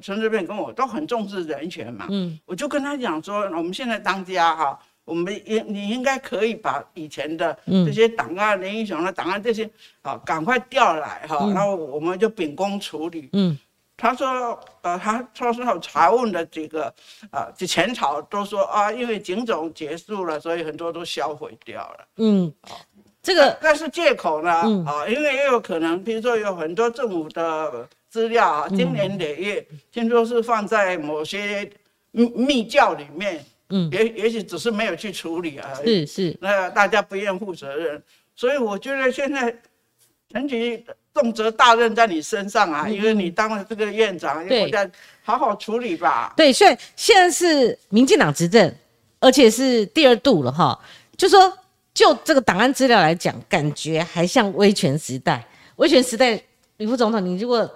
[0.00, 2.38] 陈水扁跟我都很重视人权嘛，嗯。
[2.46, 7.86] 我就跟他讲说，我们现在当家哈，我们应你应该可以把以前的嗯。
[7.86, 9.68] 这些档案、林英雄的档案这些
[10.02, 11.54] 啊，赶快调来哈，嗯。
[11.54, 13.30] 然后我们就秉公处理。
[13.32, 13.58] 嗯。
[14.00, 16.94] 他说，呃，他说是有查问的这个
[17.32, 22.06] 啊，就前朝都说啊，因为警总结束了，所以很多都销毁掉了。
[22.18, 22.52] 嗯，
[23.20, 24.84] 这个那是借口呢嗯。
[24.84, 31.68] 啊，因为也有可能，比如说有很多政府的资料啊，经年累月，听说是放在某些
[32.12, 36.06] 密密教里面，嗯也也许只是没有去处理而已。
[36.06, 38.02] 是是，那大家不愿负责任，
[38.34, 39.54] 所以我觉得现在
[40.32, 44.90] 陈局重责大任在你身上啊，因为你当了这个院长，嗯对我再
[45.22, 46.32] 好好处理吧。
[46.36, 48.74] 对，所以现在是民进党执政，
[49.20, 50.78] 而且是第二度了哈。
[51.16, 51.52] 就说
[51.92, 55.44] 就这个档案资料来讲，感觉还像威权时代。
[55.76, 56.40] 威权时代，
[56.76, 57.68] 李副总统，你如果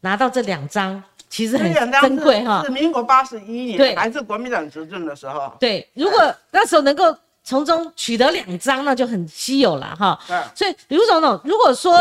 [0.00, 2.70] 拿到这两张，其实很珍贵哈是。
[2.70, 5.54] 民国八十一对年，还是国民党执政的时候。
[5.60, 10.18] 对，如果那时候能够从中取得两张，那就很稀有了哈。
[10.26, 11.96] 对，所以，吕副总统，如果说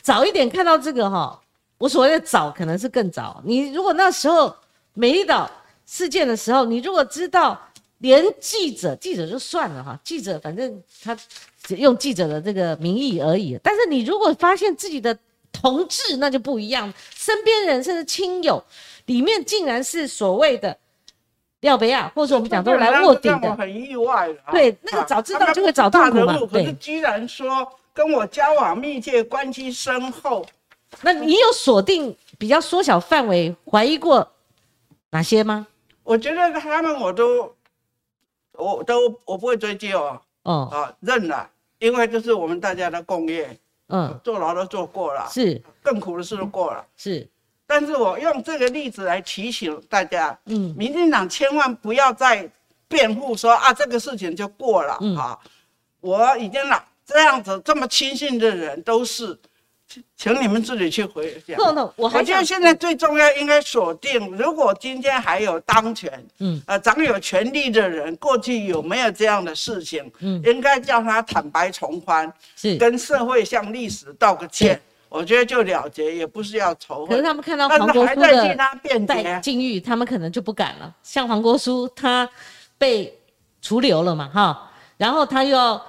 [0.00, 1.38] 早一点看到这个哈，
[1.76, 3.42] 我所谓的早可能是更早。
[3.44, 4.54] 你如果那时候
[4.94, 5.50] 美丽岛
[5.84, 7.60] 事件的时候，你如果知道，
[7.98, 11.16] 连记者记者就算了哈，记者反正他
[11.62, 13.58] 只用记者的这个名义而已。
[13.62, 15.18] 但是你如果发现自己的
[15.60, 18.62] 同志，那就不一样，身边人甚至亲友
[19.06, 20.76] 里面竟然是所谓的
[21.60, 23.56] 廖北亚，或者说我们讲都来卧底的。
[23.56, 24.52] 很意外的啊。
[24.52, 30.44] 对那个早知道就会找痛苦嘛大人物可是居然说跟我交往密切、关系深厚，
[31.00, 34.32] 那你有锁定比较缩小范围怀疑过
[35.10, 35.66] 哪些吗？
[36.02, 37.54] 我觉得他们我都，
[38.52, 43.58] 我都我不会追究啊，哦，啊认了，因为这是我们大家的共业，
[43.88, 45.62] 嗯，坐牢都坐过了，是。
[45.82, 46.84] 更苦的事都过了。
[46.96, 47.28] 是，
[47.66, 50.74] 但是我用这个例子来提醒大家，嗯。
[50.76, 52.50] 民进党千万不要再
[52.88, 55.16] 辩护说啊这个事情就过了、嗯。
[55.16, 55.38] 啊，
[56.00, 59.38] 我已经了这样子这么轻信的人都是，
[60.16, 61.56] 请请你们自己去回想。
[61.96, 66.62] 我觉得现在最重要应该锁定，如果今天还有当权，嗯。
[66.66, 70.42] 呃，掌有权力的人，过去有没有这样的事情，嗯。
[70.44, 77.08] 应该叫他坦白从宽，是，跟社会向历史道个歉，我觉得就了结，也不是要仇恨。
[77.08, 77.22] 可是。
[77.22, 78.48] 他们看到但黄国书在替
[78.98, 80.94] 的在解，境遇，他们可能就不敢了。
[81.02, 82.28] 像黄国书，他
[82.78, 83.12] 被
[83.62, 85.82] 除留了嘛，哈，然后他又要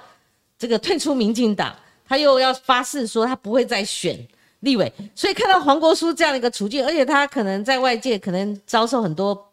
[0.58, 1.74] 这个退出民进党，
[2.08, 4.18] 他又要发誓说他不会再选
[4.60, 9.52] 立委，所以看到黄国书这样的一个处境，而且他可能在外界可能遭受很多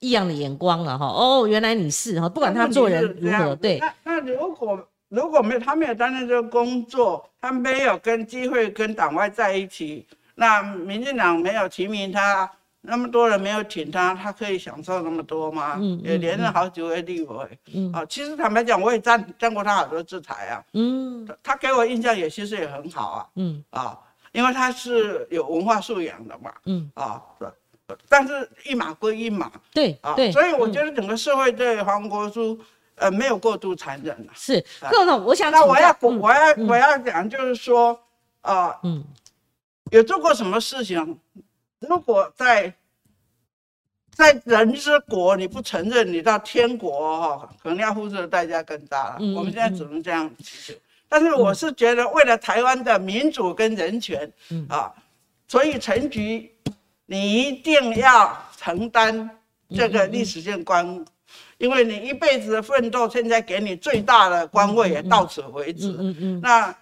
[0.00, 1.06] 异样的眼光了哈。
[1.06, 3.78] 哦，原来你是哈，不管他做人如何，对。
[3.78, 12.50] 那那如果如果没有他没有担任这个工作，他没有跟机会跟党外在一起，那民进党没有提名他。
[12.84, 15.76] 那么多人没有挺他，他可以享受那么多吗？
[15.80, 17.58] 嗯，也连任好几位立委。
[17.72, 20.64] 嗯，啊，其实坦白讲，我也占占过他好多制裁啊。
[20.72, 23.26] 嗯，他给我印象也其实也很好啊。
[23.36, 23.96] 嗯，啊，
[24.32, 26.52] 因为他是有文化素养的嘛。
[26.66, 27.22] 嗯，啊，
[28.08, 29.52] 但是一码归一码。
[29.72, 32.58] 对，啊，所以我觉得整个社会对黄国书，
[32.96, 34.32] 呃，没有过度残忍了。
[34.34, 37.96] 是，各总，我想那我要我要我要讲就是说，
[38.40, 39.04] 啊，嗯，
[39.92, 41.16] 有做过什么事情？
[41.88, 42.72] 如果在
[44.14, 49.16] 在人之国你不承认，你到天国哈，可能要付出的代价更大了。
[49.34, 54.30] 我们现在只能这样提但是我是觉得，为了台湾的民主跟人权
[54.68, 54.92] 啊，
[55.48, 56.50] 所以陈局，
[57.06, 59.28] 你一定要承担
[59.74, 61.04] 这个历史性官，
[61.56, 65.88] 因为你一辈子的奋斗，现在给你最大的官位也到此为止。
[65.98, 66.40] 嗯嗯。
[66.42, 66.74] 那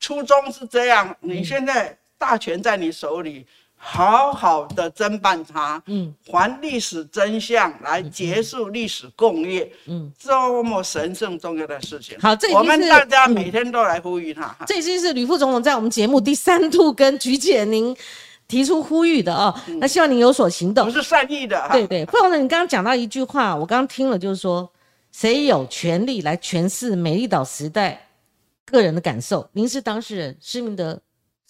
[0.00, 3.46] 初衷是这样，你现在大权在你手里。
[3.84, 12.16] 好好的侦办它，嗯，还历史真相，来结束历史共业，嗯，这么神圣重要的事情。
[12.20, 14.56] 好，这我们大家每天都来呼吁他。
[14.68, 17.94] 这已经是吕副总统在我们节目第三度跟菊姐您
[18.46, 19.52] 提出呼吁的哦。
[19.80, 21.68] 那希望您有所行动，不是善意的。
[21.72, 24.70] 对对，副总统，你刚刚讲到一句话，我刚刚听了，就是说，
[25.10, 28.08] 谁有权利来诠释美丽岛时代
[28.64, 29.50] 个人的感受？
[29.52, 31.00] 您是当事人，施明德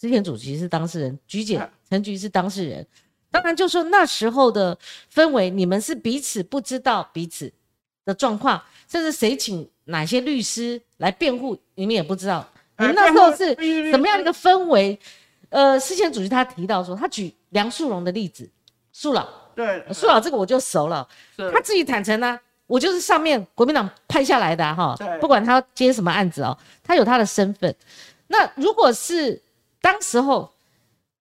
[0.03, 1.65] 之前主席是当事人，菊姐。
[1.89, 2.85] 陈菊是当事人，
[3.31, 4.77] 当然就说那时候的
[5.15, 7.53] 氛围，你们是彼此不知道彼此
[8.05, 12.45] 的状况，甚至谁请哪些律师来辩护，你们也不知道。
[12.79, 13.55] 你们那时候是
[13.93, 14.99] 什么样的一个氛围？
[15.51, 18.51] 呃，事前主席他提到说，他举梁树荣的例子，
[18.93, 22.37] 树老，对，树老这个我就熟了，他自己坦诚呢，
[22.67, 27.73] 我就是上面国民党派下来的哈，不管他接什么案子哦，他有他的身份。
[28.27, 29.41] 那如果是
[29.83, 30.51] 当时候。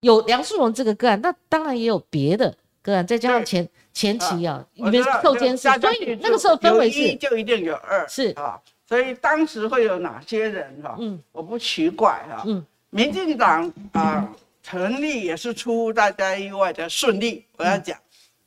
[0.03, 10.95] 有梁树荣这个个案，那当然也有别的个案，再加上前前期啊，你们受监视，所以那个时候氛围是就一定有二是啊，所以当时会有哪些人哈？
[10.99, 12.41] 嗯，我不奇怪哈。
[12.47, 14.27] 嗯，民进党啊
[14.63, 17.45] 成立也是出乎大家意外的顺利。
[17.57, 17.95] 我要讲，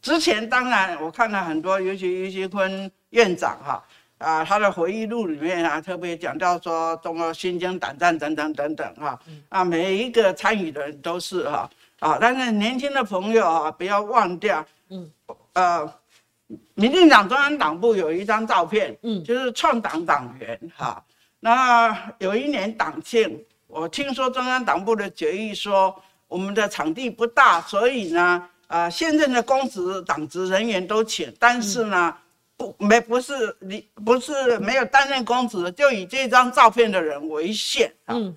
[0.02, 3.74] 之前当然我看了很多，尤其于其坤院长哈。
[3.74, 3.84] 啊，
[4.44, 15.10] 他的回忆录里面啊，特别讲到说，中国新疆胆战等等等等哈，啊，每一个参与的人都是哈，啊，但是年轻的朋友啊，不要忘掉，嗯，
[15.52, 15.94] 呃，
[16.74, 21.04] 民进党中央党部有一张照片，嗯，就是创党党员哈，
[21.40, 25.94] 那有一年党庆，我听说中央党部的决议说，
[26.28, 32.16] 我们的场地不大，所以呢，啊，现任的公职党职人员都请，但是呢。
[32.56, 37.92] 不没不是你不是没有担任公职，就以这张照片的人为限。
[38.06, 38.36] 嗯，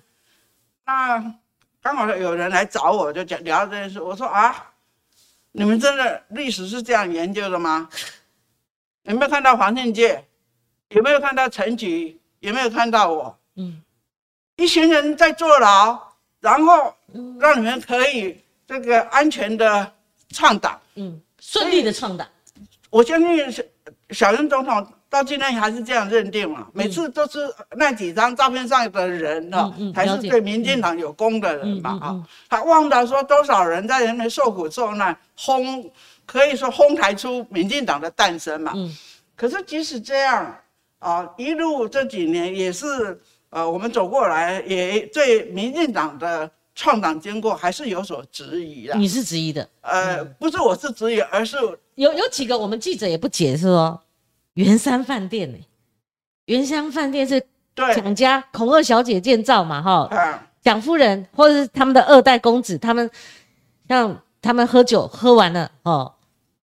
[0.84, 1.34] 那
[1.80, 4.00] 刚好有人来找我，就讲聊这件事。
[4.00, 4.72] 我说啊，
[5.52, 7.88] 你们真的历史是这样研究的吗？
[9.02, 10.24] 有没有看到黄庆介？
[10.88, 12.20] 有没有看到陈菊？
[12.40, 13.38] 有没有看到我？
[13.54, 13.80] 嗯，
[14.56, 15.96] 一群人在坐牢，
[16.40, 16.92] 然后
[17.38, 19.94] 让你们可以这个安全的
[20.30, 22.26] 创党，嗯，顺利的创党。
[22.90, 23.70] 我相信是。
[24.10, 26.66] 小英总统到今天还是这样认定嘛？
[26.72, 27.38] 每次都是
[27.76, 32.22] 那几张照片上的人哈，才是对民进党有功的人嘛啊！
[32.48, 35.90] 他忘了说多少人在人民受苦受难，轰
[36.26, 38.74] 可以说轰抬出民进党的诞生嘛。
[39.34, 40.54] 可是即使这样
[40.98, 43.18] 啊，一路这几年也是
[43.50, 48.94] 呃，我们走过来也对民进党的创党经过还是有所质疑的。
[48.94, 49.68] 你是质疑的？
[49.80, 51.56] 呃，不是，我是质疑，而是。
[51.96, 54.00] 有有几个我们记者也不解释说，
[54.54, 55.58] 圆山饭店呢？
[56.44, 57.44] 圆山饭店是
[57.96, 59.82] 蒋家孔二小姐建造嘛？
[59.82, 63.10] 哈，蒋夫人或者是他们的二代公子，他们
[63.88, 66.14] 像他们喝酒喝完了哦，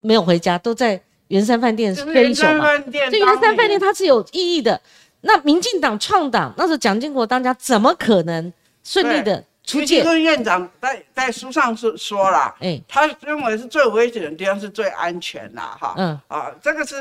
[0.00, 2.64] 没有回家，都在圆山饭店睡一宿嘛。
[2.90, 4.80] 这圆山饭店它是有意义的。
[5.20, 8.50] 那民进党创党那时候，蒋经国当家，怎么可能
[8.82, 9.44] 顺利的？
[9.70, 16.96] 徐继坤院长在在书上是说了，哎，他认为是最危险的地方是最安全的，哈，嗯，啊，这个是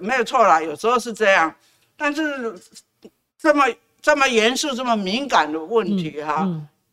[0.00, 1.54] 没有错啦，有时候是这样，
[1.96, 2.58] 但是
[3.38, 3.66] 这么
[4.00, 6.48] 这么严肃、这么敏感的问题，哈，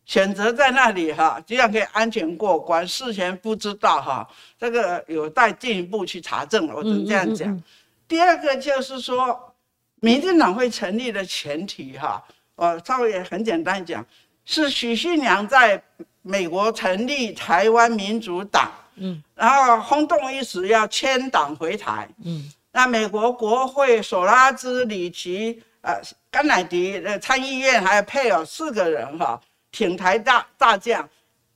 [0.05, 4.27] 选择在那里，哈，这样可以安全过关，事前不知道，哈，
[4.59, 7.63] 这个有待进一步去查证了，我只能这样讲。
[8.07, 9.53] 第二个就是说，
[10.01, 12.21] 民进党会成立的前提，哈。
[12.55, 14.05] 我稍微也很简单讲，
[14.45, 15.81] 是许信良在
[16.21, 29.39] 美国成立台湾民主党，嗯，然后轰动一时，要迁党回台，嗯，那美国国会索拉兹、里奇、呃甘乃迪的参议院还有配偶四个人哈，
[29.71, 31.07] 挺台大大将，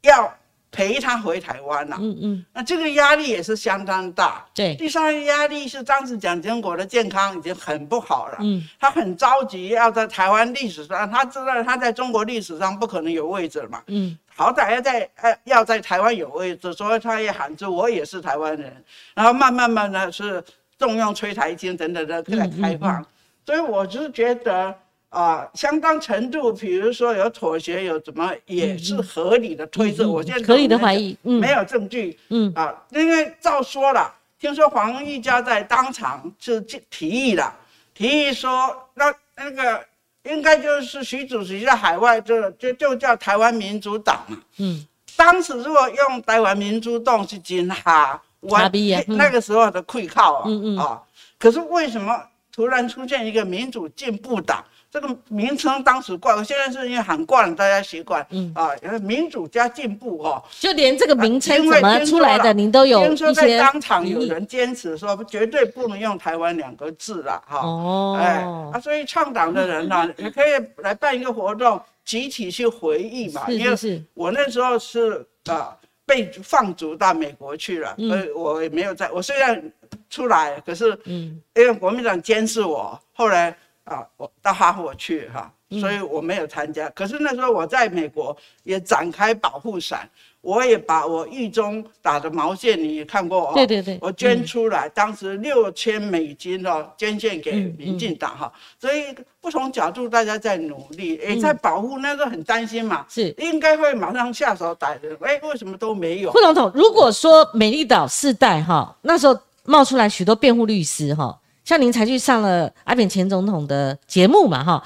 [0.02, 0.34] 要。
[0.70, 4.46] 陪他回台湾了，嗯嗯，那这个压力也是相当大。
[4.54, 18.84] 对，第三个压力是当时蒋经国的健康已经很不好了，嗯，他很着急要在台湾历史上，他知道他在中国历史上不可能有位置嘛，嗯，好歹要在呃要在台湾有位置，所以他也喊出我也是台湾人，
[19.16, 20.44] 然后慢慢慢的是
[20.78, 23.06] 重用崔台金等等的来开放，
[23.46, 24.76] 所以我就是觉得。
[25.10, 30.08] 啊，相当程度，比如说有妥协，有怎么也是合理的推测。
[30.08, 32.20] 我现在合理的怀疑，没有证据。
[32.30, 37.56] 嗯啊，因为照说了，听说黄玉佳在当场就提议了，
[37.94, 39.82] 提议说那那个
[40.24, 44.38] 应该就是习主席在海外就就就叫台湾民主党嘛。
[44.58, 44.86] 嗯，
[45.16, 48.70] 当时如果用台湾民主党去金哈，完
[49.08, 50.44] 那个时候的溃靠啊。
[50.48, 51.02] 嗯嗯啊，
[51.40, 54.62] 可是为什么突然出现一个民主进步党？
[55.00, 58.26] 这个名称当时惯，现在是因为喊惯了，大家习惯。
[58.32, 58.72] 嗯啊，
[59.04, 67.60] 民主加进步哈，就连这个名称怎么出来的，您都有听说在当场有人坚持说，绝对不能用台湾两个字了哈。
[67.60, 68.44] 哦，哎
[68.74, 70.46] 啊，所以创党的人呢，也可以
[70.78, 73.46] 来办一个活动，集体去回忆嘛。
[73.46, 74.04] 是是是。
[74.16, 75.78] 我那时候是啊，
[76.08, 79.12] 被放逐到美国去了，所以我也没有在。
[79.12, 79.62] 我虽然
[80.10, 83.56] 出来，可是嗯，因为国民党监视我，后来。
[83.88, 86.90] 啊，我到哈佛去哈，所以我没有参加。
[86.90, 90.08] 可是那时候我在美国也展开保护伞，
[90.42, 93.52] 我也把我狱中打的毛线，你也看过哦。
[93.56, 98.52] 对对对，我捐出来，当时六千美金哦，捐献给民进党哈。
[98.78, 101.98] 所以不同角度大家在努力，也在保护。
[102.00, 105.18] 那时候很担心嘛，是应该会马上下手打人。
[105.22, 106.32] 哎，为什么都没有？
[106.34, 111.40] 副总统，如果说美丽岛世代哈，那时候冒出来许多辩护律师哈。
[111.68, 114.82] 像您才去上了阿扁前总统的节目嘛，哈，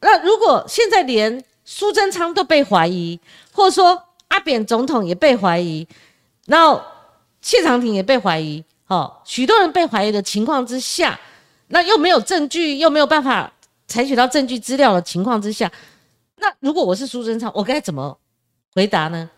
[0.00, 3.20] 那如果现在连苏贞昌都被怀疑，
[3.52, 5.86] 或者说阿扁总统也被怀疑，
[6.46, 6.80] 然后
[7.42, 11.20] 谢长廷也被怀疑，哈，许多人被怀疑的情况之下，
[11.68, 13.52] 那又没有证据，又没有办法
[13.86, 15.70] 采取到证据资料的情况之下，
[16.36, 18.18] 那如果我是苏贞昌，我该怎么
[18.74, 19.28] 回答呢？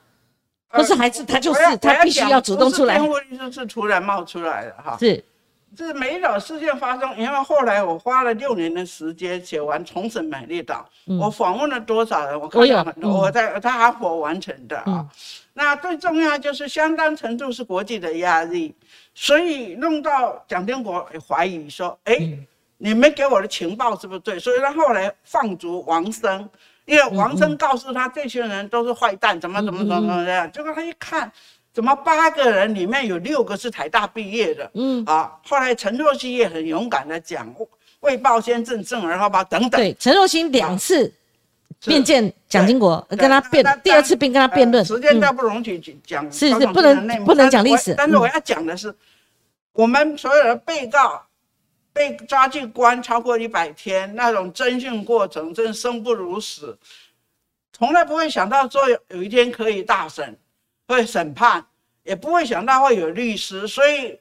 [0.68, 2.98] 不是，还是他就是他必须要主动出来。
[2.98, 5.24] 辩护律师是突然冒出来的，哈，是。
[5.76, 10.88] 这美丽岛事件发生，因为后来我花了六年的时间写完重审美丽岛，
[11.20, 12.40] 我访问了多少人？
[12.40, 15.06] 我看到很多，我在他哈佛完成的啊。
[15.52, 18.74] 那最重要就是相当程度是国际的压力，
[19.14, 22.38] 所以弄到蒋经国怀疑说：“哎，
[22.78, 26.48] 你们给我的情报是不是对？”所以他后来放逐王生，
[26.84, 30.50] 因为王生告诉他这些人都是坏蛋，怎么怎么怎么这样。
[30.50, 31.30] 结果他一看。
[31.74, 34.70] 怎么八个人里面有六个是台大毕业的？
[34.74, 37.52] 嗯啊，后来陈若曦也很勇敢的讲，
[37.98, 39.72] 为报先正正而好吧等等。
[39.72, 41.12] 对，陈若曦两次
[41.86, 44.84] 面见蒋经国，跟他辩，第二次并跟他辩论。
[44.84, 47.92] 时间倒不容许讲，是是不能不能讲历史。
[47.98, 48.94] 但是我要讲的是，
[49.72, 51.26] 我们所有的被告
[51.92, 56.78] 被抓进关超过一百天，那种侦讯过程真生不如死，
[57.72, 60.38] 从来不会想到说有有一天可以大审。
[60.86, 61.64] 会审判，
[62.02, 64.18] 也不会想到会有律师，所以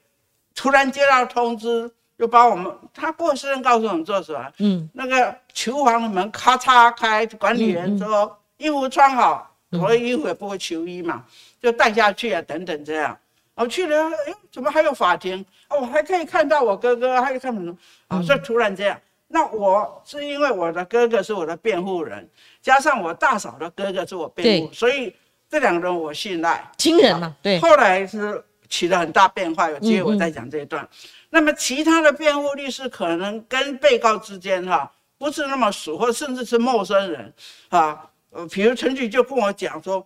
[0.56, 4.52] 突然接到通知，就把我们他过生日告诉我们做什么？
[4.60, 11.26] 嗯，那个囚房的门咔嚓开，管理员说衣服穿好，我的衣服也不会求衣嘛，
[11.62, 13.18] 就带下去啊，等等这样。
[13.56, 15.46] 我去了，哎，怎么还有法庭？
[15.70, 17.76] 哦，我还可以看到我哥哥，还可以看什么？
[18.08, 22.30] 啊，所以突然这样，那我是因为我的哥哥是我的辩护人，
[22.62, 25.14] 加上我大嫂的哥哥是我辩护，所以。
[25.54, 27.60] 这两个人我信赖，亲人嘛，对。
[27.60, 30.90] 后来是起了很大变化，有机会我再讲这一段。
[31.30, 37.32] 那么其他的辩护律师可能跟被告之间哈不是那么熟，或甚至是陌生人
[37.70, 38.04] 啊。
[38.32, 40.04] 呃，比如陈菊就跟我讲说，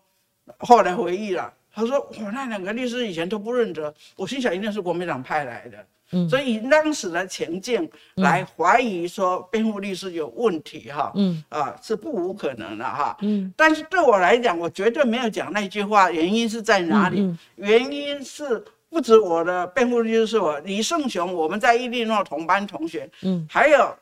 [0.58, 5.78] 后来回忆了，他说我那两个律师以前都不认得，我心想一定是国民党派来的。
[6.30, 11.44] 所以以当时的情境来怀疑说辩护律师有问题哈，嗯。
[11.50, 17.36] 啊是不无可能的哈，嗯，但是对我来讲，我绝对没有讲那句话，原因是在哪里？
[17.56, 23.96] 原因是不止我的辩护律师是我李胜雄，我们在伊利诺同班同学，嗯，还有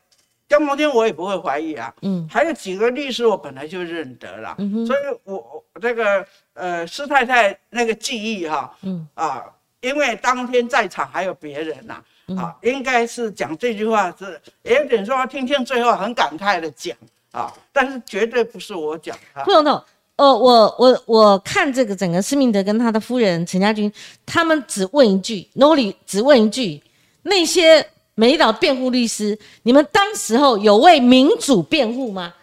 [0.48, 9.08] 江摩天我也不会怀疑啊，嗯，还有几个律师我本来就认得了，所以我这个呃施太太那个记忆哈，嗯。
[9.14, 9.44] 啊。
[9.86, 12.02] 因为当天在场还有别人呐，
[12.36, 16.98] 啊，应该是讲这句话是也有点说听听最后很感慨的讲
[17.32, 19.46] 啊，但是绝对不是我讲的。
[19.46, 19.80] 副总统，
[20.16, 23.92] 呃，我我我看这个整个施明德跟他的夫人陈家军，
[24.26, 26.82] 他们只问一句，Noli 只问一句，
[27.22, 32.34] 那些美岛辩护律师，你们当时候有为民主辩护吗？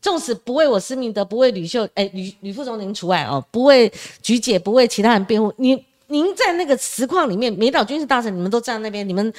[0.00, 9.32] 纵使不为我施明德，不为吕秀，哎，吕吕副总您除外哦，不为菊姐，不为其他人辩护，你您在那个实况里面，美岛军事大臣，你们都站在那边，你们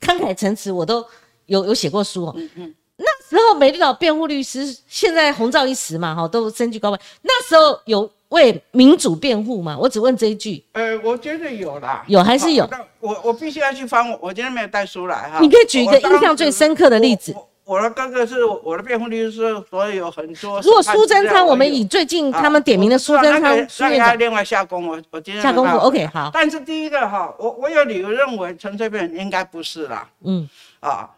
[0.00, 1.04] 慷慨陈词，我都
[1.46, 2.34] 有有写过书哦。
[2.36, 2.74] 嗯嗯。
[2.98, 6.98] 那时候美丽岛辩护律师，现在红照一时嘛，哈，都身居高位。
[7.22, 9.76] 那时候有为民主辩护嘛？
[9.78, 10.64] 我只问这一句。
[10.72, 12.68] 呃，我觉得有啦，有还是有？
[13.00, 15.40] 我我必须要去翻，我今天没有带书来哈。
[15.40, 17.32] 你可以举一个印象最深刻的例子。
[17.32, 17.48] 我
[17.82, 20.60] 的哥哥是我的辩护律师，所以有很多。
[20.60, 25.76] 如果苏贞昌，我们以最近他们点名的苏贞昌，那他另外下功，我我今天下功夫。
[25.78, 26.30] OK，好。
[26.32, 30.08] 但是第一个哈，我我有理由认为陈水扁应该不是啦。
[30.22, 30.48] 嗯。
[30.78, 31.10] 啊，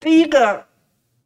[0.00, 0.64] 第一个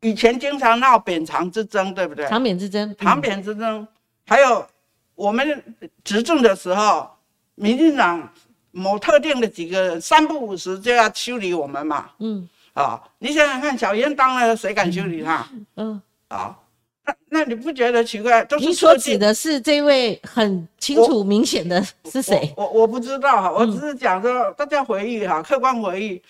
[0.00, 2.28] 以前经常闹扁长之争，对不对？
[2.28, 2.94] 长扁之争。
[2.98, 3.88] 长扁之争，
[4.26, 4.66] 还有
[5.14, 5.64] 我们
[6.04, 7.08] 执政的时候，
[7.54, 8.30] 民进党
[8.70, 12.10] 某特定的几个人三不五时就要修理我们嘛。
[12.18, 12.46] 嗯。
[12.74, 15.46] 啊，你想想看，小严当了，谁敢修理他？
[15.76, 16.56] 嗯，啊，
[17.04, 18.44] 那那你不觉得奇怪？
[18.44, 22.52] 都是你所指的是这位很清楚明显的是谁？
[22.56, 26.22] 我我不知道哈，我只是讲说大家回忆哈，客观回忆，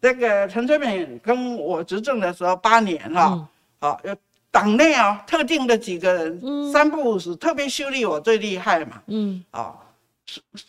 [0.00, 3.48] 这个陈水扁跟我执政的时候八年哈，
[3.80, 4.14] 啊，有
[4.50, 9.74] 党内啊特定的几个人，三不五时特别修理我最厉害嘛，嗯，啊。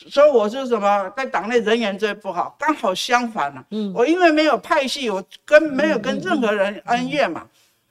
[0.09, 3.65] 所以我是什么，在党内人缘最不好，刚好相反了。
[3.71, 7.45] 嗯，我因为没有派系，我跟没有跟任何人恩怨嘛。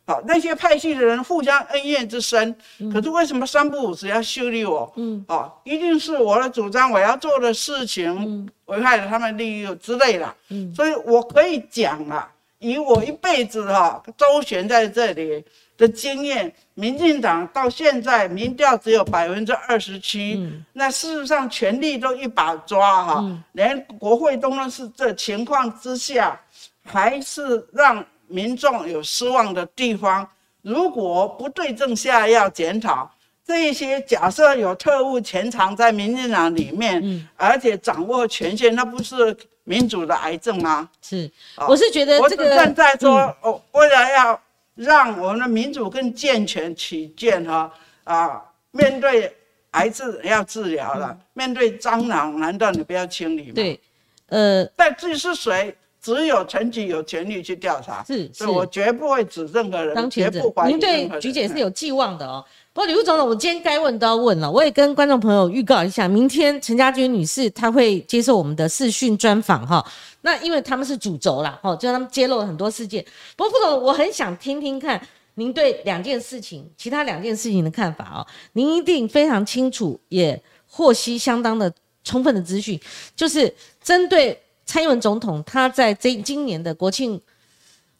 [0.06, 2.54] 好，那些派系的人互相恩怨之深，
[2.92, 4.92] 可是为什么三不五时要修理我？
[4.94, 10.34] 嗯，哦，一定是我的主张，我要做的事情危害了他们利益之类的。
[10.50, 15.44] 嗯，所以我可以讲啊，以我一辈子哈周旋在这里。
[15.76, 26.40] 的经验，民进党到现在民调只有百分之二十七，那事实上权力都一把抓哈，连国会都是这情况之下，
[26.82, 30.26] 还是让民众有失望的地方。
[30.62, 33.10] 如果不对症下药检讨，
[33.44, 40.88] 这一些假设有特务潜藏在民进党里面，而且掌握权限，那不是民主的癌症吗？
[41.02, 41.30] 是，
[41.68, 44.40] 我是觉得这个站在说，哦，为了要。
[44.76, 47.72] 让我们的民主更健全起见哈
[48.04, 48.40] 啊！
[48.70, 49.34] 面对
[49.70, 53.52] 癌症要治疗了，面对蟑螂难道你不要清理吗？
[53.54, 53.80] 对，
[54.28, 62.44] 呃，但至于是谁，只有陈局有权利去调查，是，所以我绝不会指任何人，绝不怀疑您对菊姐是有寄望的哦。
[62.76, 64.50] 不过，李副总统，我今天该问都要问了。
[64.50, 69.82] 我也跟观众朋友预告一下，明天陈家军女士她会接受我们的视讯专访哈。
[70.20, 73.02] 那因为他们是主轴啦，哈，就他们揭露了很多事件。
[73.34, 75.00] 不过，副总，我很想听听看
[75.36, 78.26] 您对两件事情、其他两件事情的看法哦。
[78.52, 81.72] 您一定非常清楚，也获悉相当的
[82.04, 82.78] 充分的资讯，
[83.16, 83.50] 就是
[83.82, 87.18] 针对蔡英文总统他在这今年的国庆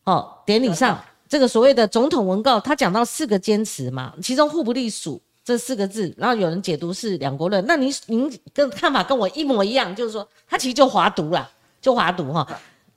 [0.05, 1.03] 哦典礼上。
[1.29, 7.65] 这个所谓的总统文告，他讲到四个坚持嘛，其中互不隶属这四个字，然后有人解读是两国论。
[7.67, 11.51] 那您您跟看法跟我一模一样，就是说他其实就华独了，
[11.81, 12.47] 就华独哈。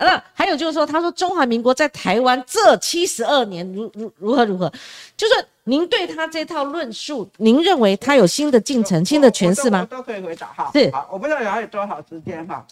[0.01, 4.71] 那还有就是说，他说中华民国在台湾这七十二年如如如何如何，
[5.17, 5.33] 就是
[5.65, 9.85] 您对他这套论述，您认为他有新的进程、新的诠释吗？
[9.91, 10.71] 都可以回答哈。
[10.71, 12.65] 是，好，我不知道还有多少时间哈。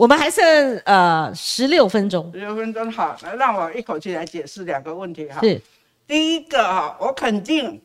[0.00, 5.42] 我们还剩呃十六分钟，十六分钟好，来让我一口气来解释两个问题哈。
[5.42, 5.60] 是，
[6.06, 7.78] 第一个哈，我肯定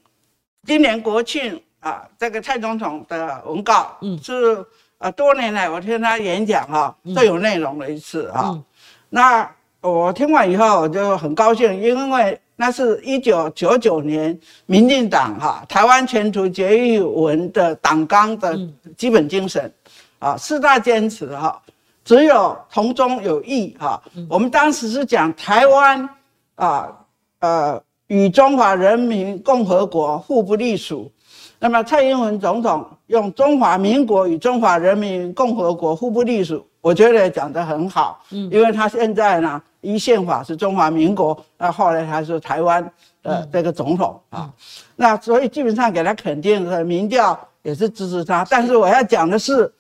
[0.64, 4.66] 今年国庆啊，这个蔡总统的文告，嗯，是
[4.98, 8.64] 呃多年来我听他演讲哈最有内容的一次啊。
[9.10, 18.58] 那我听完以后我就很高兴，因为那是一九九九年民进党哈台湾前途决议文的党纲的
[18.96, 19.70] 基本精神
[20.20, 21.62] 啊，四大坚持哈。
[22.06, 24.00] 只有同中有异哈，
[24.30, 26.08] 我们当时是讲台湾
[26.54, 26.88] 啊，
[27.40, 31.12] 呃，与中华人民共和国互不隶属。
[31.58, 38.24] 那么蔡英文总统用中华民国与中华人民共和国互不隶属，我觉得讲得很好。
[38.30, 42.88] 嗯，因为他现在呢，一宪法是中华民国，那后来他是台湾
[43.24, 44.54] 的这个总统啊，
[44.96, 48.46] 那所以基本上给他肯定的民调也是支持他。
[48.48, 49.74] 但是我要讲的是。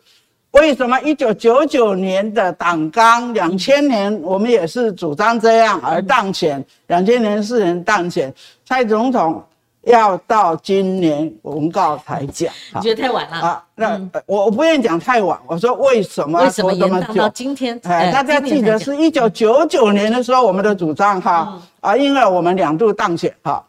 [0.55, 8.33] 为什么一九九九年的党纲，两千年我们也是主张这样而当选，两千年四年当选，
[8.65, 9.43] 蔡总统
[9.83, 13.63] 要到今年文告才讲，你觉得太晚了啊？
[13.75, 16.39] 那我我不愿意讲太晚，我说为什么？
[16.41, 17.77] 为什么延宕到今天？
[17.83, 23.61] 哎，大家记得是一九九九年的时候我们的主张哈啊，因为我们两度当选哈，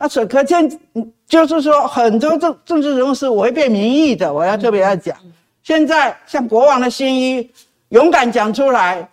[0.00, 0.68] 那所可见，
[1.28, 5.16] 就是说很多政政治人物是违背民意的，我要特别要讲。
[5.64, 7.50] 现在像国王的新衣，
[7.88, 9.08] 勇敢讲出来，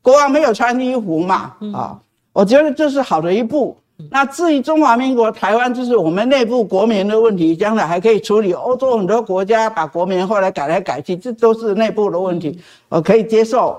[0.00, 2.00] 国王没有穿衣服嘛，啊，
[2.32, 3.76] 我觉得这是好的一步。
[4.10, 8.54] 那至于中华民国台湾，就是我们内部国民的问题，将来还可以处理。
[8.54, 13.78] 欧洲很多国家把国民后来改来改去，这都是内部的问题，我可以接受。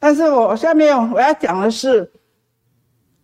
[0.00, 2.10] 但是我下面我要讲的是。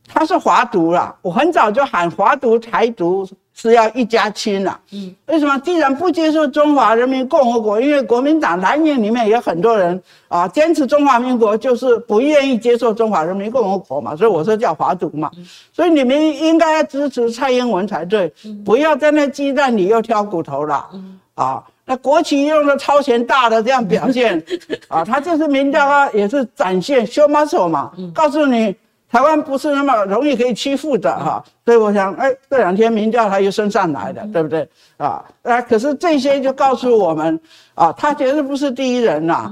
[0.09, 3.29] 他是华独了，我很早就喊华独台独
[3.59, 4.79] 是要一家亲了。
[4.93, 5.57] 嗯，为什么？
[5.61, 15.31] 既然不接受中华人民共和国，因为国民党蓝营里面有很多人啊，坚持中华民国就是不愿意接受中华人民共和国嘛，所以我说叫华独嘛。
[15.73, 18.31] 所以你们应该要支持蔡英文才对，
[18.63, 20.87] 不要在那鸡蛋里又挑骨头了。
[21.35, 24.43] 啊，那国旗用的超前大的这样表现，
[24.89, 28.77] 啊，他就是民调啊，也是展现 show muscle 嘛，告诉你。
[29.09, 35.25] 台湾不是那么容易可以欺负的哈，所以我想，哎，这两天民调他又升上来了，对不对啊？
[35.43, 37.41] 啊，可是这些就告诉我们，
[37.75, 39.51] 啊，他绝对不是第一人呐。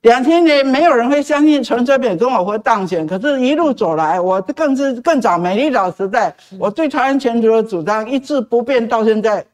[0.00, 9.44] 两千年没有人会相信陈水扁跟我会当选，可是一路走来，我更是更早美丽岛时代，我对台湾前途的主张一直不变到现在。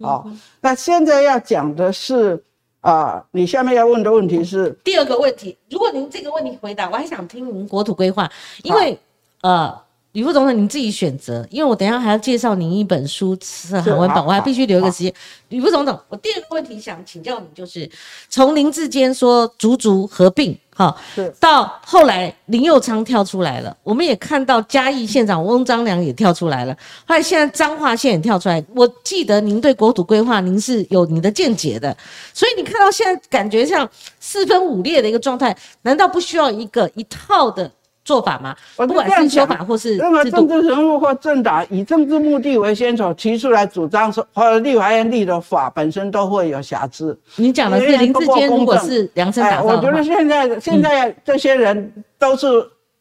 [0.00, 0.22] 啊，
[0.60, 2.42] 那现在要讲的是。
[2.82, 5.56] 啊，你下面要问的问题是第二个问题。
[5.70, 8.30] 如果您这个问题回答，我还想听您国土规划，
[8.64, 8.98] 因为
[9.40, 9.72] 呃，
[10.12, 15.14] 吕副总统您自己选择，因为我等下还要介绍您一本书是韩文版，我还必须留一个时间。
[15.50, 17.88] 吕副总统，我第二个问题想请教你，就是
[18.28, 20.58] 从林志坚说足足合并。
[20.74, 20.96] 好，
[21.38, 26.74] 到后来林佑昌跳出来了，我们也看到嘉义县长翁章良也跳出来了，
[27.06, 28.64] 后来现在彰化县也跳出来。
[28.74, 31.94] 我记得您对国土规划您是有你的见解的，
[32.32, 37.70] 所以你看到现在感觉像四分五裂的一个状态，难道不需要一个一套的？
[38.04, 38.54] 做法吗？
[38.76, 47.18] 不管是修法或是任何政治人物或政党以政治目的为先手提出来主张说，或者立法院立的法本身都会有瑕疵。
[47.36, 52.46] 你讲的是林志坚，如果是量身打造我觉得现在现在这些人都是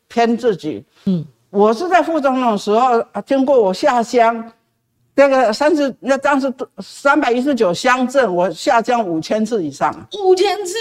[0.07, 0.83] 偏自己。
[1.05, 4.51] 嗯，我是在副总统时候经过我下乡。
[5.21, 9.93] 这个三十，那当时三百一十九乡镇，我下降五千次以上。
[10.23, 10.73] 五千次，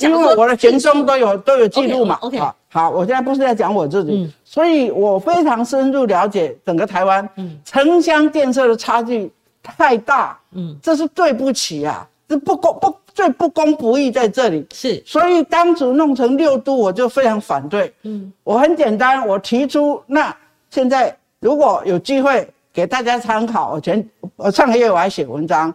[0.00, 2.16] 因为我的行踪都有都有记录嘛。
[2.22, 7.28] OK，好，我现在不是在讲我自己，所以我非常深入了解整个台湾。
[7.36, 9.30] 嗯，城乡建设的差距
[9.62, 10.38] 太大。
[10.52, 14.66] 嗯，这是对不起啊，这不公不最不公不义在这里。
[14.72, 17.92] 是，所以当初弄成六都，我就非常反对。
[18.04, 20.34] 嗯，我很简单，我提出，那
[20.70, 22.48] 现在如果有机会。
[22.76, 24.06] 给大家参考，我前
[24.36, 25.74] 我上个月我还写文章，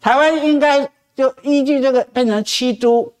[0.00, 0.82] 台湾应该
[1.14, 3.12] 就依据这个变成七都，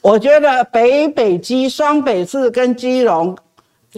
[0.00, 3.36] 我觉得北北基、双北市跟基隆，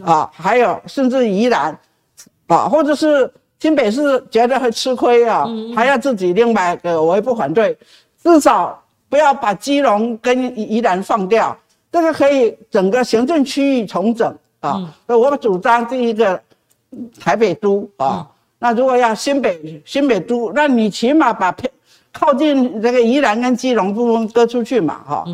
[0.03, 1.79] 啊，还有甚至宜兰，
[2.47, 3.31] 啊，或者是
[3.61, 5.45] 新北市觉得会吃亏啊，
[5.77, 7.77] 还要自己另外个，我也不反对，
[8.23, 11.55] 至少不要把基隆跟宜兰放掉，
[11.93, 16.41] 这个可以整个行政区域重整啊，那我主张第一个
[17.21, 18.27] 台北都啊。
[18.59, 21.71] 那如果要新北新北都，那你起码把偏
[22.13, 25.25] 靠近这个宜兰跟基隆部分割出去嘛，哈。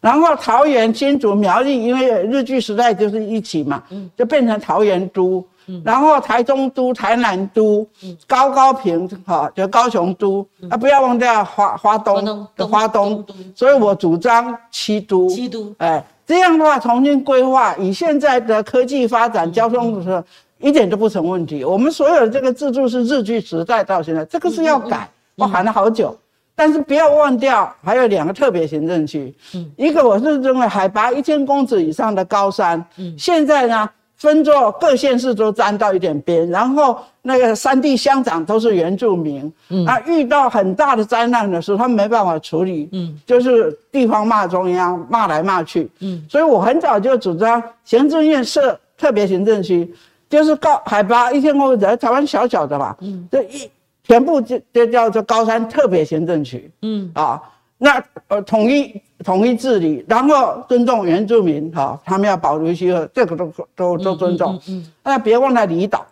[0.00, 3.82] 然后桃园、新竹、苗栗，因为日据时代就是一起嘛，
[4.16, 5.44] 就变成桃园都。
[5.84, 7.86] 然后台中都、台南都、
[8.26, 10.44] 高高平，哈，就高雄都。
[10.70, 13.22] 啊，不要忘掉花花东的花东。
[13.54, 15.28] 所以我主张七都。
[15.28, 20.24] 七都，哎，这样的话重新规划，以现在的科技发展、交通的。
[20.60, 21.64] 一点都不成问题。
[21.64, 26.16] 我们所有的这个制度是日据时代到现在，这个是要改，我喊了好久。
[26.54, 29.34] 但是不要忘掉，还有两个特别行政区。
[29.54, 49.90] 嗯，一个我是认为海拔一千公尺以上的高山，嗯，现在呢分作各县市都沾到一点边，然后那个山地乡长都是原住民，嗯，啊，遇到很大的灾难的时候，他们没办法处理，嗯，就是地方骂中央，骂来骂去，嗯，所以我很早就主张行政院设特别行政区。
[50.30, 53.68] 就是高海拔一千公尺，台湾小小的嘛，嗯，这一
[54.04, 57.10] 全部就就叫做高山特别行政区，嗯。
[57.14, 57.42] 啊，
[57.78, 66.06] 那呃统一统一治理，然后尊重原住民哈，他们要保留一些，这个都都都尊重，嗯，那别忘了离岛，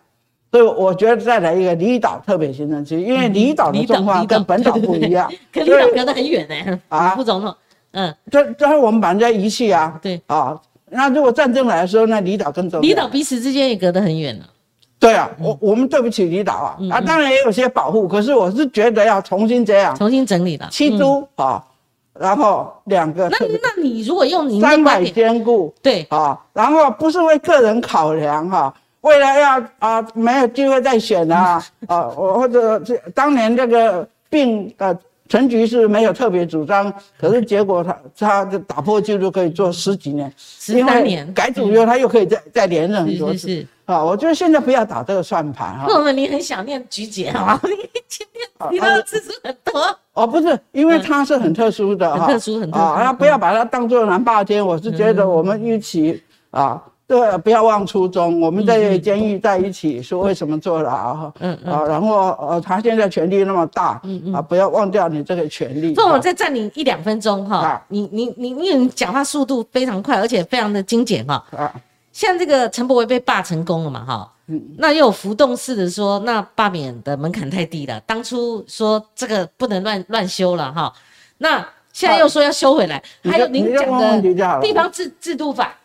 [0.51, 7.55] 所以我觉得再来一个离岛特别行政区，因为离岛的状况跟本岛不一样， 跟 离岛隔得很远呢，啊，副总统，
[7.91, 10.21] 嗯，这这是我们把人家遗弃啊，对。
[10.27, 10.59] 啊。
[10.91, 12.81] 那如果战争来的时候，那离岛更重要。
[12.81, 14.45] 离岛彼此之间也隔得很远了。
[14.99, 21.63] 对啊，我我们对不起离岛啊啊，当然也有些保护，可是我是觉得要重新这样，重新整理了七都啊，
[22.13, 23.29] 然后两个。
[23.29, 34.97] 那那你如果用你三百兼顾，对啊，然后不是为个人考量哈，为了要啊没有机会再选啊啊，我或者这当年这个病呃。
[35.29, 44.03] 陈局是没有特别主张，可是结果他他的打破纪录，可以做十几年，十三年改组以后，他又可以再再连任很多是是次啊！
[44.03, 45.85] 我觉得现在不要打这个算盘哈。
[45.87, 47.69] 那我们你很想念菊姐啊， 你
[48.07, 49.97] 今天提到的次数很多。
[50.13, 54.65] 哦，不是，因为他是很特殊的很特殊很特殊啊，不要把它当做南霸天。
[54.65, 56.81] 我是觉得我们一起啊。
[57.09, 58.39] 对，不要忘初衷。
[58.39, 61.33] 我们在监狱在一起，说为什么坐牢？
[61.39, 65.91] 嗯嗯啊，然后呃，他现在权力那么大，嗯嗯啊，不要忘掉你这个权利。
[65.97, 71.43] 那我再占你一两分钟哈，你你你你讲话速度非常快，而且非常的精简哈。
[71.57, 71.73] 啊，
[72.13, 80.93] 像这个陈柏惟被罢成功了嘛哈，嗯，那又有浮动式的说，那罢免的门槛太低了，当初说这个不能乱乱修了哈，
[81.39, 84.21] 那现在又说要修回来，还有您讲的
[84.61, 85.75] 地方制制度法。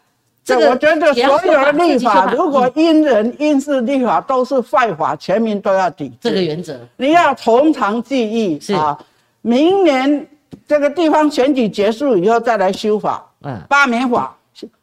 [0.45, 6.15] 这我觉得所有的立法，如果因人因事立法都是坏法，全民都要抵制。
[6.21, 8.99] 这个原则，你要从长计议啊！
[9.41, 10.27] 明年
[10.69, 14.37] 这个地方选举结束以后再来修法，嗯，罢免法。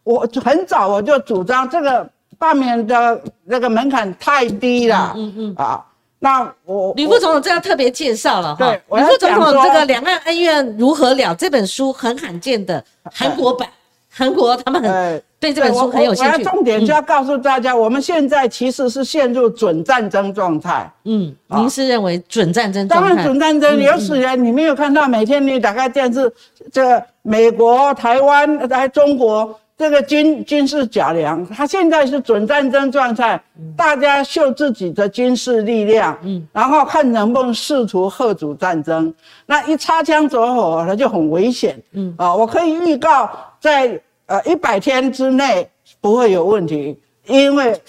[0.04, 2.10] 我很早我就主张这个
[2.40, 5.86] 罢免的那个门槛太低了，嗯嗯啊。
[6.18, 13.68] 那我吕副总统这要特别介绍了哈，吕副总统这个《两岸恩怨如何了》这本书很罕见的韩国版。
[14.14, 16.32] 韩国他们很对这本书很有兴趣。
[16.32, 20.92] 我要重点就要告诉大家，我们现在其实是陷入准战争状态。
[21.06, 23.08] 嗯，您是认为准战争状态？
[23.08, 26.32] 当然准战争，有史以来你没有看到每天你打开电视，
[26.72, 33.42] 这美国、台湾来中国这个军军事较量，它现在是准战争状态，
[33.78, 39.12] 大家秀自己的军事力量，嗯，然后看能不能试图贺阻战争。
[39.46, 41.82] 那一擦枪走火，那就很危险。
[41.94, 43.30] 嗯啊，我可以预告。
[43.62, 45.70] 在呃一百天之内
[46.02, 47.80] 不会有问题，因为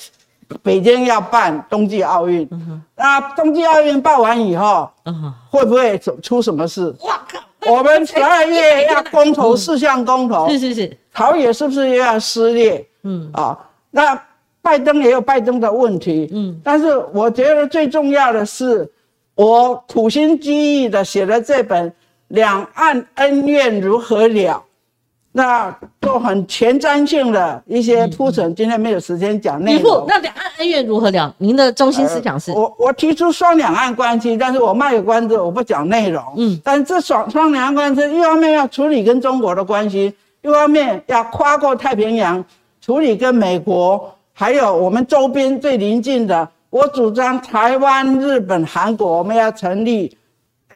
[0.62, 2.46] 北京要办冬季奥运，
[2.94, 4.88] 那冬季奥运办完以后，
[5.50, 6.94] 会不会出什么事？
[7.00, 7.72] 我靠！
[7.72, 12.86] 我们十二月要公投四项公投，是 是是，朝野是不是又要撕裂？
[13.04, 13.58] 嗯啊，
[13.90, 14.20] 那
[14.60, 18.90] 拜登也有拜登的问题，嗯，但是我觉得最重要的是，
[19.36, 21.88] 我苦心积意的写了这本
[22.28, 24.52] 《两岸恩怨如何了》。
[25.34, 30.04] 那都很前瞻性的一些铺陈，今天没有时间讲内容。
[30.06, 31.34] 那两岸恩怨如何了？
[31.38, 32.52] 您的中心思想是？
[32.52, 36.22] 我我提出双两岸关系，但是我卖个关子，我不讲内容。
[36.36, 42.44] 嗯，但是这双双两岸关系，一方面要处理跟中国的关系，一方面要跨过太平洋
[42.82, 46.46] 处理跟美国，还有我们周边最邻近的。
[46.68, 50.14] 我主张台湾、日本、韩国，我们要成立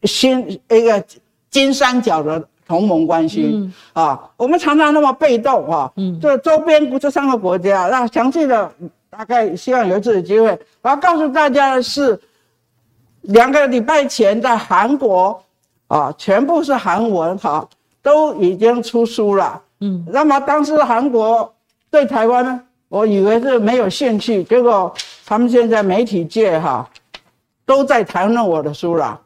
[0.05, 1.05] 新一个
[1.51, 2.43] 金三角的。
[2.67, 5.93] 同盟关系啊，我们常常那么被动啊。
[5.97, 8.71] 嗯，这周边这三个国家，那详细的
[9.09, 12.19] 大概希望有一次的机会，我要告诉大家的是，
[13.23, 15.41] 两个礼拜前在韩国
[15.87, 17.67] 啊，全部是韩文哈，
[18.03, 19.63] 都已经出书了。
[19.81, 21.55] 嗯，那么当时韩国
[21.91, 24.93] 对台湾呢，我以为是没有兴趣，结果
[25.25, 26.89] 他们现在媒体界哈
[27.65, 29.21] 都在谈论我的书了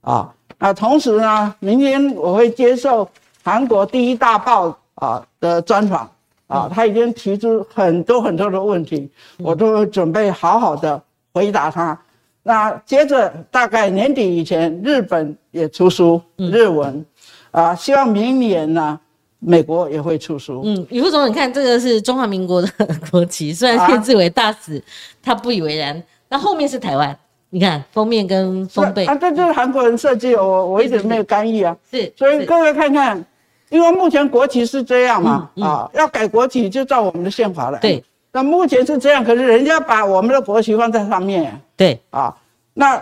[0.00, 0.34] 啊。
[0.60, 3.08] 啊，同时呢，明天我会接受
[3.42, 6.08] 韩国第一大报啊的专访
[6.46, 11.02] 啊，他已经提出很多很多的问题，我都准备好好的
[11.32, 11.98] 回答他。
[12.42, 17.04] 那接着大概年底以前，日本也出书日文，
[17.50, 19.00] 啊，希望明年呢，
[19.38, 20.60] 美国也会出书。
[20.64, 22.68] 嗯，李副总，你看这个是中华民国的
[23.10, 24.82] 国旗，虽然签字为大使，
[25.22, 26.02] 他不以为然。
[26.28, 27.16] 那后面是台湾。
[27.52, 31.76] 你看封面跟封背啊，这就是韩国人设计，我我一直没有干预啊。
[31.90, 33.24] 是，所以各位看看，
[33.70, 37.78] 因为目前国旗是这样嘛，啊，要改国旗就照我们的宪法来。
[37.80, 41.60] 对，那目前是这样，可是人家把我们的国旗放在上面。
[41.76, 42.32] 对，啊，
[42.72, 42.94] 那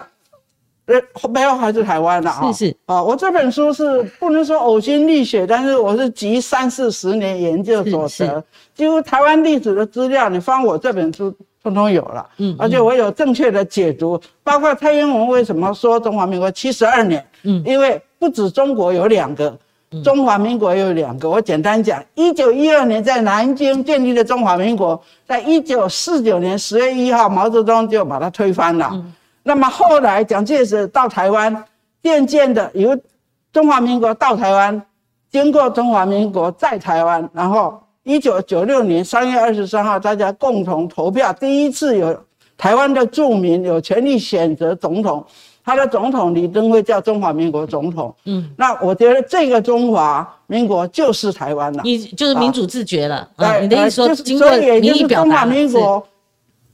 [0.87, 2.51] 呃背后还是台湾的啊。
[2.51, 8.43] 是是啊，我这本书是不能说呕心沥血，但是我是集三四十年研究所得，
[8.75, 11.35] 几乎台湾历史的资料，你翻我这本书。
[11.69, 19.55] 通通有了，嗯，而且我有正确的解读，包括蔡英文为什么说中华民国七十二年，嗯，因为不止中国有两个，
[20.03, 21.29] 中华民国有两个。
[21.29, 28.91] 我简单讲，一九一二年在南京建立的中华民国，在一九四九年十月一号，毛泽东就把它推翻了。
[29.43, 31.65] 那么后来蒋介石到台湾，
[32.03, 32.99] 渐渐的由
[33.53, 34.83] 中华民国到台湾，
[35.31, 37.83] 经过中华民国在台湾，然后。
[38.09, 42.19] 一九九六年三月二十三号，大家共同投票，第一次有
[42.57, 45.23] 台湾的住民有权利选择总统，
[45.63, 48.15] 他的总统李登辉叫中华民国总统。
[48.25, 53.29] 嗯，那我觉得这个中华民国就是台湾了，你就是民主自觉了。
[53.37, 56.03] 对，你的意思说，经过民意表达，中华民国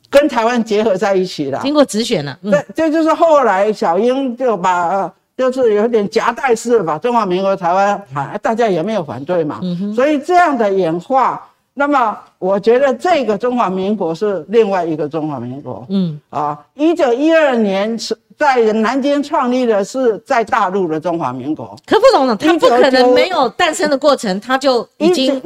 [0.09, 1.59] 跟台湾结合在一起了。
[1.65, 5.13] 经过直选了，对，这就是后来小英就把。
[5.37, 9.61] 就是有点夹带式把中华民国台湾，啊，大家也没有反对嘛，
[9.95, 16.21] 所以这样的演化，那么我觉得这个中华民国是另外一个中华民国，嗯。
[16.31, 25.43] 啊，一九一二年是在南京创立的是在大陆的中华民国，可不懂了，他不可能没有诞生的过程，他就已经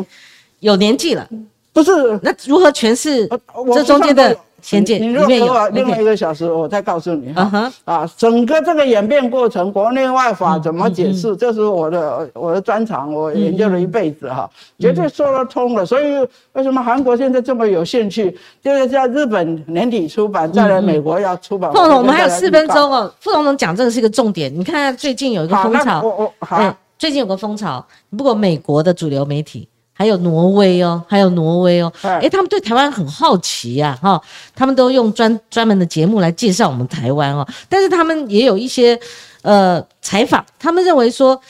[0.61, 1.26] 有年纪了，
[1.72, 2.20] 不是？
[2.22, 3.26] 那如何诠释
[3.72, 4.36] 这中间的？
[4.61, 7.72] 先见，你如果给我另外一个小时，我再告诉你哈。
[7.84, 11.36] 啊，整个这个演变过程，国内外法怎么解释？
[11.36, 15.86] 这是我的我的专长，我研究了一辈子哈，绝对说得通的。
[15.86, 16.04] 所以
[16.52, 18.36] 为什么韩国现在这么有兴趣？
[18.61, 21.70] 就是在日本年底出版，再来美国要出版。
[21.72, 23.12] 副总统，我们还有四分钟哦。
[23.20, 24.52] 副总统讲这个是一个重点。
[24.52, 26.09] 你看最近有一个风潮，我
[26.40, 27.86] 我好，最近有个风潮，
[28.16, 29.68] 不过美国的主流媒体。
[29.99, 34.22] 还有挪威哦，还有挪威哦，哎，他们对台湾很好奇呀，哈，
[34.55, 38.96] 他们都用专专门的节目来介绍我们台湾哦，但是他们也有一些
[39.42, 41.40] 呃采访，他们认为说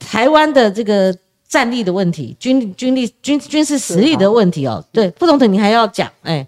[0.00, 6.44] 台湾的这个战力的问题，军军力军军事实力的问题哦，对，副总统你还要讲，哎，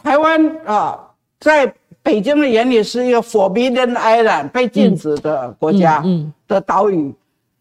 [0.00, 0.96] 台湾啊，
[1.40, 7.12] 在北京的眼里是一个 forbidden island 被禁止的国家，嗯，的岛屿，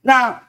[0.03, 0.39] 那。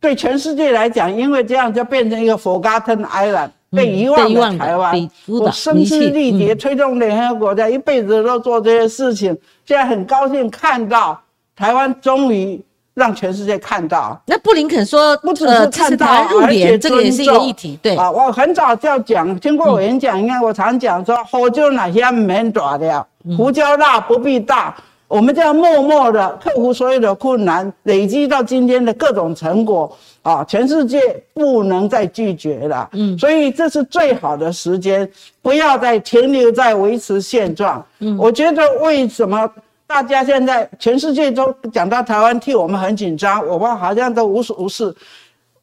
[0.00, 5.10] 对全世界来讲，因为这样就变成一个 forgotten island，被遗忘的台湾。
[5.26, 9.36] 我声嘶力竭推动联合国在一辈子都做这些事情，
[9.66, 11.20] 现在很高兴看到
[11.56, 12.60] 台湾终于
[12.94, 14.20] 让全世界看到。
[14.26, 16.06] 那布林肯说，不只是看到，
[16.42, 17.76] 而且这个也是一个议题。
[17.82, 23.04] 对啊，我很早就要讲，听过我演讲，应该我常讲说，火就哪些没抓的，
[23.36, 24.76] 胡椒辣不必大。
[25.08, 29.90] 我们这样默默的克服所有的困难，累积到今天的各种成果
[30.20, 30.44] 啊！
[30.44, 31.00] 全世界
[31.32, 37.82] 不能再拒绝了，嗯，所以这是最好的时间，不要再停留在维持现状。
[38.00, 39.50] 嗯，我觉得为什么
[39.86, 44.94] 大家现在全世界都讲到台湾替我们很紧张，我们好像都无所无事。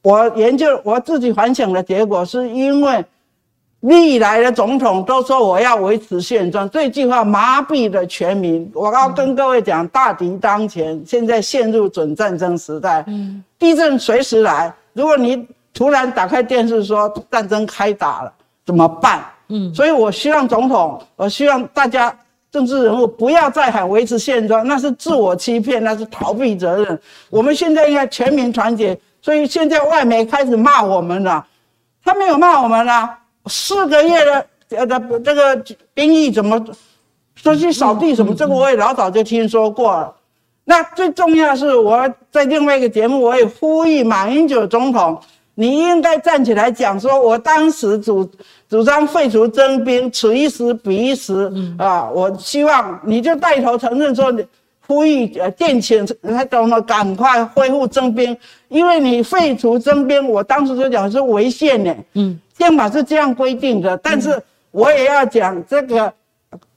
[0.01, 3.05] 我研究我自己反省的结果，是因为。
[3.85, 8.69] 历来的总统都说我要维持现状，这句话麻痹了全民。
[8.73, 13.03] 我要跟各位讲，大敌当前，现在陷入准战争时代。
[13.07, 14.73] 嗯，地震随时来。
[14.93, 18.33] 如果你突然打开电视说战争开打了，
[18.65, 19.23] 怎么办？
[19.49, 22.15] 嗯，所以我希望总统，我希望大家
[22.51, 26.99] 政治人物不要再喊维持现状，那是自我欺骗，那是逃避责任。
[27.29, 28.97] 我们现在应该全民团结。
[29.21, 31.45] 所以现在外媒开始骂我们了，
[32.03, 33.17] 他没有骂我们了。
[33.47, 36.63] 四个月的呃的这个兵役怎么
[37.35, 38.33] 说去扫地什么？
[38.33, 40.15] 这个我也老早就听说过了。
[40.63, 45.19] 那最重要是我在另外一个节目，我也呼吁马英九总统，
[45.53, 48.27] 你应该站起来讲说，我当时主
[48.67, 52.09] 主张废除征兵，此一时彼一时啊！
[52.09, 54.33] 我希望你就带头承认说，
[54.87, 58.35] 呼吁呃电请他总统赶快恢复征兵，
[58.69, 61.95] 因为你废除征兵，我当时就讲是违宪的。
[62.13, 62.39] 嗯。
[62.57, 64.41] 宪法是这样规定的，但是
[64.71, 66.13] 我也要讲这个，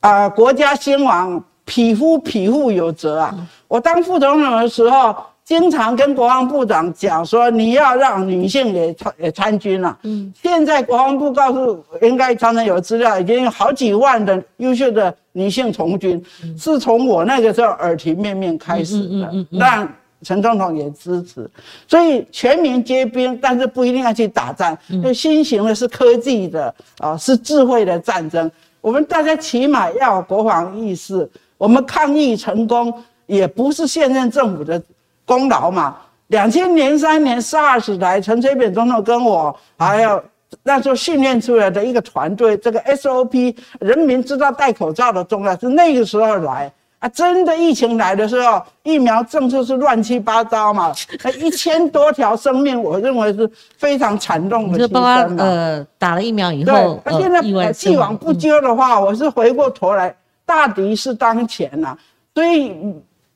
[0.01, 3.35] 啊，国家兴亡，匹夫匹妇有责啊。
[3.69, 5.15] 我当副总统的时候，
[5.45, 9.97] 经常跟国防部长讲说，你要让女性也参也参军了。
[10.03, 16.21] 嗯，现在国防部告诉，应该常常有资料，已经有好几万的优秀的女性从军，
[16.57, 19.89] 是从我那个时候耳提面命开始的，让。
[20.23, 21.49] 陈总统也支持，
[21.87, 24.77] 所以全民皆兵，但是不一定要去打仗。
[25.03, 28.51] 就新型的是科技的啊，是智慧的战争。
[28.81, 31.29] 我们大家起码要有国防意识。
[31.57, 32.93] 我们抗疫成功，
[33.27, 34.83] 也不是现任政府的
[35.25, 35.97] 功劳嘛。
[36.29, 40.23] 两千年三年 SARS 来，陈水扁总统跟我还有
[40.65, 46.73] 那时候训练出来的一个团队，这个 SOP，人民知道戴口罩的重要，是那个时候来。
[47.01, 50.93] 啊，真的疫情来的时候，疫苗政策是乱七八糟嘛？
[51.23, 55.37] 那一千多条生命，我认为是非常惨重的牺牲嘛。
[55.39, 60.13] 呃，打了疫苗以后，对那现在既往不咎的话，我是回过头来，
[60.45, 61.97] 大敌是当前呐。
[62.35, 62.75] 所以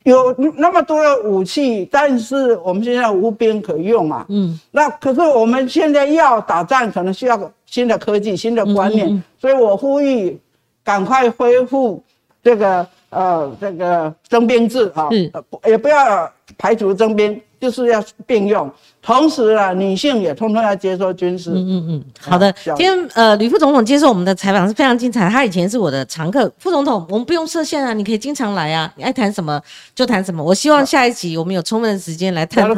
[0.03, 4.27] 有那么多的武器，但是我们现在无兵可用啊。
[4.29, 4.59] 嗯。
[4.73, 9.23] 那可是我们现在要打仗，可能需要新的科技、新的观念。
[9.41, 10.37] 所以我呼吁，
[10.83, 12.03] 赶快恢复
[12.43, 12.85] 这个。
[13.13, 15.11] 呃，这个征兵制啊，
[15.51, 18.71] 不也不要排除征兵，就是要并用。
[19.03, 21.51] 同时啊，女性也通通要接受军事。
[21.51, 22.51] 嗯嗯嗯，好的。
[22.65, 25.29] 今天呃，吕副总统接受我们的采访是非常精彩。
[25.29, 29.61] 他以前是我的常客，副总统，我们不用设限啊，你可以经常来啊，你爱谈什么
[29.95, 30.43] 就谈什么。
[30.43, 32.71] 我希望下一集我们有充分的时间来探讨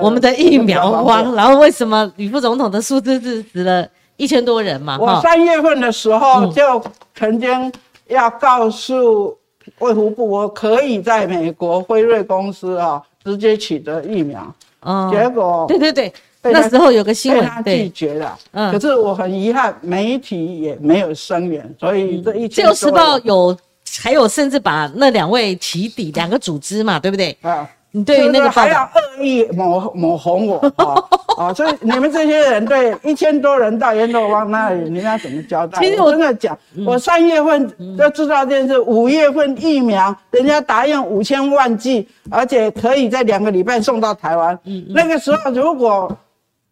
[0.00, 3.86] 我们的疫苗荒，然后为什么吕副总统的数字是死了。
[4.16, 6.82] 一千多人嘛，我三月份的时候就
[7.14, 7.72] 曾经
[8.08, 9.36] 要告诉
[9.78, 18.38] 卫福部，我可以在美国辉瑞公司啊直接取得疫苗，嗯结果对对对，那时候有个新闻被他，拒对，绝了。
[18.52, 23.56] 嗯可是我很遗憾，媒体也没有声援，所以这一自千由时报有，
[24.00, 27.36] 还有甚至把那两位起底两个组织嘛，对不对？
[27.42, 27.68] 啊。
[27.94, 30.96] 你对于那个还要道，恶意抹抹红我啊
[31.36, 31.54] 啊！
[31.54, 35.78] 所以你们这些人对一千多人到阎罗王那里，你们要怎么交代？
[35.80, 37.68] 其真的讲，我三月份
[37.98, 44.58] 就知道这件事，五月份疫苗人家答应五千万剂，而且可以在两个礼拜送到台湾。
[44.64, 46.10] 嗯那个时候如果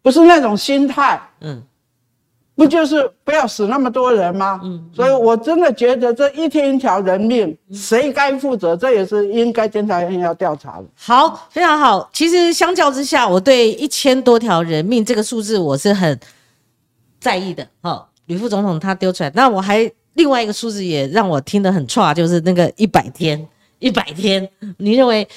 [0.01, 1.61] 不是那种心态，嗯，
[2.61, 4.61] 不就是不要死那么多人吗？
[4.63, 8.77] 嗯所以我真的觉得这一天一条人命，谁该负责？
[8.77, 10.83] 这也是应该监察院要调查的。
[10.95, 12.07] 好，非常好。
[12.13, 16.19] 其实相较之下，我对一千多条人命这个数字我是很
[17.19, 17.67] 在意的。
[17.81, 23.43] 哦，吕副总统他丢出来，那我还另外一个数字也让我听得很差，就是那个一百天，
[23.79, 24.47] 一百天，
[24.77, 25.27] 你认为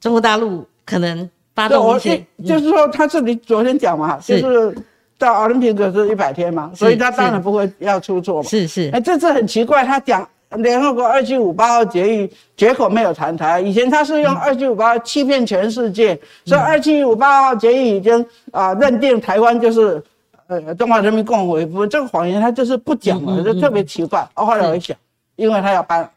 [0.00, 2.48] 中国大陆可能发动一些一？
[2.48, 4.76] 就是说，他这里昨天讲嘛，就是是
[5.22, 8.48] 到奥林匹克是一百天嘛，所以他当然不会要出错嘛。
[8.48, 13.60] 是是哎，这次很奇怪，他讲联合国二七五八号决议，结果没有谈台。
[13.60, 20.02] 以前他是用二七五八欺骗全世界，所以二七五八号决议已经啊、认定台湾就是
[20.48, 21.86] 呃中华人民共和国。
[21.86, 24.28] 这个谎言他就是不讲了，就特别奇怪。
[24.34, 24.96] 哦，后来我一想，
[25.36, 26.10] 因为他要办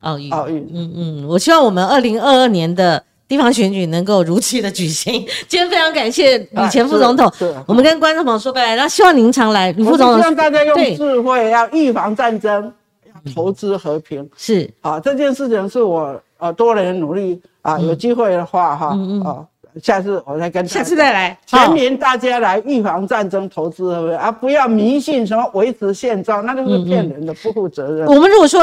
[0.00, 5.12] 奥运，奥运，嗯嗯，我希望我们二零二二年的地方选举能够如期的举行。
[5.46, 7.30] 今天非常感谢吕前副总统，
[7.66, 12.72] 我们跟观众朋友说拜拜，然后希望您常来，吕副总统希望大家用智慧，要预防战争，
[13.06, 14.26] 要投资和平。
[14.36, 14.68] 是。
[14.80, 19.44] 啊，这件事情是我呃多年努力啊，有机会的话哈啊，
[19.82, 28.06] 下次我再跟下次再来，全民大家来预防战争、投资和平，啊不要迷信什么维持现状，那都是骗人的，不负责任。
[28.06, 28.62] 我们如果说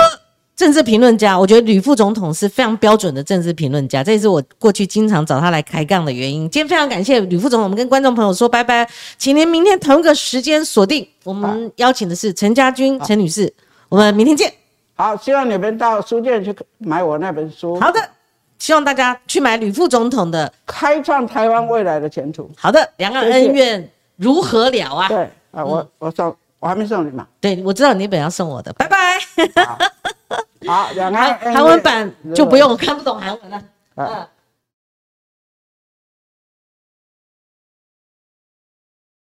[0.55, 6.49] 政治评论家，我觉得吕副总统是非常标准的政治评论家，这也是我过去经常找他来开杠的原因。
[6.49, 8.87] 今天非常感谢吕副总统，我们跟观众朋友说拜拜，
[9.17, 11.05] 请您明天同一个时间锁定。
[11.23, 13.51] 我们邀请的是陈家军陈女士，
[13.89, 14.51] 我们明天见。
[14.95, 17.99] 好，希望你们到书店去买我那本书，好的，
[18.57, 20.53] 希望大家去买吕副总统的。
[20.65, 22.49] 开创台湾未来的前途。
[22.55, 25.09] 好的，两岸恩怨如何了啊？
[25.09, 27.27] 对啊，我我送，我还没送你嘛。
[27.39, 28.97] 对，我知道你本要送我的，拜拜。
[30.67, 33.57] 好，两岸韩文版就不用，我看不懂韩文了。
[33.95, 34.27] 啊嗯。